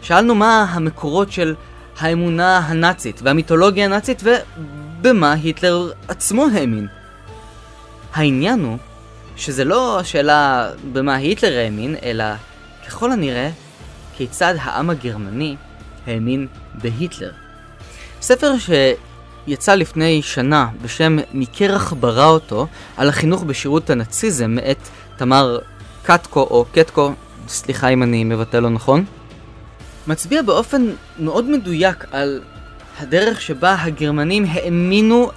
שאלנו 0.02 0.34
מה 0.34 0.66
המקורות 0.70 1.32
של 1.32 1.54
האמונה 1.98 2.58
הנאצית 2.58 3.20
והמיתולוגיה 3.22 3.84
הנאצית 3.84 4.22
ובמה 4.24 5.32
היטלר 5.32 5.92
עצמו 6.08 6.46
האמין. 6.54 6.86
העניין 8.14 8.64
הוא 8.64 8.78
שזה 9.36 9.64
לא 9.64 10.00
השאלה 10.00 10.70
במה 10.92 11.14
היטלר 11.14 11.58
האמין, 11.58 11.96
אלא 12.02 12.24
ככל 12.86 13.12
הנראה 13.12 13.50
כיצד 14.16 14.54
העם 14.60 14.90
הגרמני 14.90 15.56
האמין 16.06 16.46
בהיטלר. 16.74 17.30
ספר 18.20 18.52
שיצא 18.58 19.74
לפני 19.74 20.22
שנה 20.22 20.68
בשם 20.83 21.18
מקרח 21.35 21.92
ברא 21.92 22.26
אותו 22.26 22.66
על 22.96 23.08
החינוך 23.08 23.42
בשירות 23.42 23.90
הנאציזם 23.90 24.50
מאת 24.50 24.88
תמר 25.16 25.58
קטקו 26.02 26.40
או 26.40 26.66
קטקו, 26.72 27.12
סליחה 27.48 27.88
אם 27.88 28.02
אני 28.02 28.24
מבטא 28.24 28.56
לא 28.56 28.70
נכון, 28.70 29.04
מצביע 30.06 30.42
באופן 30.42 30.86
מאוד 31.18 31.50
מדויק 31.50 32.04
על 32.12 32.40
הדרך 32.98 33.40
שבה 33.40 33.76
הגרמנים 33.82 34.44
האמינו 34.48 35.30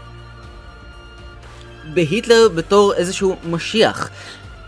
בהיטלר 1.94 2.50
בתור 2.56 2.94
איזשהו 2.94 3.36
משיח, 3.50 4.10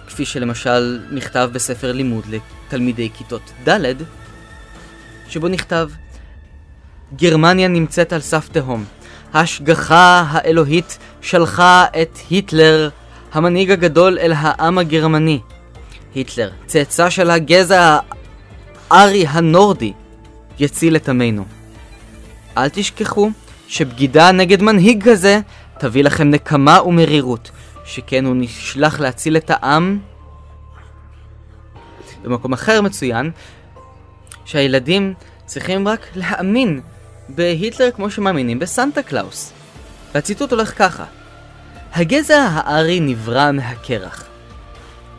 כפי 0.08 0.26
שלמשל 0.26 1.00
נכתב 1.12 1.50
בספר 1.54 1.92
לימוד 1.92 2.24
לתלמידי 2.30 3.10
כיתות 3.18 3.52
ד', 3.70 3.94
שבו 5.30 5.48
נכתב 5.48 5.90
גרמניה 7.16 7.68
נמצאת 7.68 8.14
על 8.14 8.22
סף 8.22 8.50
תהום. 8.52 8.86
ההשגחה 9.34 10.26
האלוהית 10.30 10.98
שלחה 11.22 11.86
את 12.02 12.20
היטלר, 12.30 12.90
המנהיג 13.34 13.72
הגדול, 13.72 14.20
אל 14.20 14.34
העם 14.36 14.78
הגרמני. 14.78 15.40
היטלר, 16.16 16.52
צאצא 16.66 17.10
של 17.10 17.30
הגזע 17.30 18.00
הארי 18.90 19.28
הנורדי, 19.28 19.94
יציל 20.60 20.96
את 20.96 21.10
עמנו. 21.10 21.46
אל 22.58 22.70
תשכחו 22.70 23.30
שבגידה 23.68 24.32
נגד 24.32 24.62
מנהיג 24.62 25.10
כזה 25.10 25.40
תביא 25.80 26.04
לכם 26.04 26.30
נקמה 26.30 26.84
ומרירות, 26.84 27.52
שכן 27.86 28.26
הוא 28.26 28.36
נשלח 28.38 29.00
להציל 29.00 29.38
את 29.38 29.50
העם. 29.54 30.00
במקום 32.24 32.54
אחר 32.54 32.82
מצוין 32.82 33.32
שהילדים 34.46 35.14
צריכים 35.46 35.88
רק 35.88 36.08
להאמין 36.16 36.82
בהיטלר 37.30 37.92
כמו 37.92 38.12
שמאמינים 38.12 38.60
בסנטה 38.60 39.04
קלאוס. 39.04 39.54
והציטוט 40.14 40.52
הולך 40.52 40.78
ככה: 40.78 41.06
הגזע 41.94 42.48
הארי 42.52 43.00
נברא 43.00 43.52
מהקרח. 43.52 44.29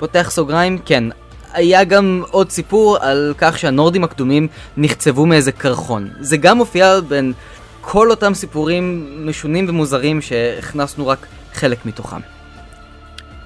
פותח 0.01 0.29
סוגריים, 0.31 0.79
כן, 0.85 1.05
היה 1.53 1.85
גם 1.85 2.23
עוד 2.31 2.51
סיפור 2.51 2.97
על 3.01 3.35
כך 3.39 3.59
שהנורדים 3.59 4.05
הקדומים 4.05 4.49
נחצבו 4.77 5.27
מאיזה 5.27 5.53
קרחון. 5.53 6.09
זה 6.21 6.37
גם 6.37 6.57
מופיע 6.57 7.01
בין 7.01 7.33
כל 7.81 8.11
אותם 8.11 8.35
סיפורים 8.35 9.15
משונים 9.29 9.67
ומוזרים 9.69 10.23
שהכנסנו 10.23 11.07
רק 11.07 11.27
חלק 11.55 11.87
מתוכם. 11.87 12.21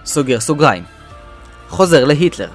סוגר 0.05 0.40
סוגריים. 0.40 0.82
חוזר 1.68 2.05
להיטלר. 2.05 2.48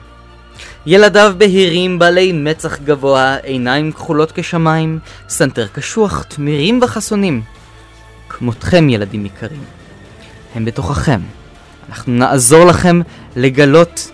ילדיו 0.86 1.34
בהירים 1.38 2.00
בעלי 2.00 2.32
מצח 2.32 2.80
גבוה, 2.80 3.36
עיניים 3.36 3.92
כחולות 3.92 4.32
כשמיים, 4.32 5.00
סנטר 5.30 5.68
קשוח, 5.68 6.24
תמירים 6.24 6.80
וחסונים. 6.84 7.42
כמותכם 8.30 8.90
ילדים 8.90 9.26
יקרים. 9.26 9.64
הם 10.56 10.66
בתוככם. 10.66 11.20
אנחנו 11.90 12.14
נעזור 12.14 12.66
לכם 12.66 13.02
לגלות 13.36 14.12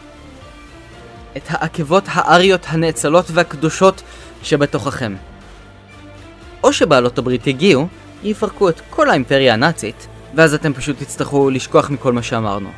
את 1.37 1.43
העקבות 1.47 2.03
האריות 2.07 2.65
הנאצלות 2.69 3.25
והקדושות 3.31 4.01
שבתוככם. 4.43 5.15
או 6.63 6.73
שבעלות 6.73 7.17
הברית 7.17 7.47
יגיעו, 7.47 7.87
יפרקו 8.23 8.69
את 8.69 8.81
כל 8.89 9.09
האימפריה 9.09 9.53
הנאצית, 9.53 10.07
ואז 10.35 10.53
אתם 10.53 10.73
פשוט 10.73 10.99
תצטרכו 10.99 11.49
לשכוח 11.49 11.89
מכל 11.89 12.13
מה 12.13 12.23
שאמרנו. 12.23 12.69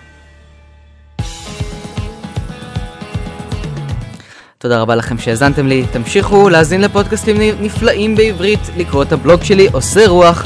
תודה 4.57 4.81
רבה 4.81 4.95
לכם 4.95 5.17
שהאזנתם 5.17 5.67
לי, 5.67 5.85
תמשיכו 5.91 6.49
להאזין 6.49 6.81
לפודקאסטים 6.81 7.37
נפלאים 7.61 8.15
בעברית, 8.15 8.59
לקרוא 8.77 9.03
את 9.03 9.11
הבלוג 9.11 9.43
שלי, 9.43 9.67
עושה 9.71 10.07
רוח, 10.07 10.45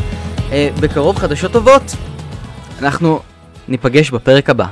אה, 0.52 0.70
בקרוב 0.82 1.18
חדשות 1.18 1.52
טובות. 1.52 1.95
אנחנו 2.80 3.20
ניפגש 3.72 4.11
בפרק 4.11 4.49
הבא. 4.49 4.65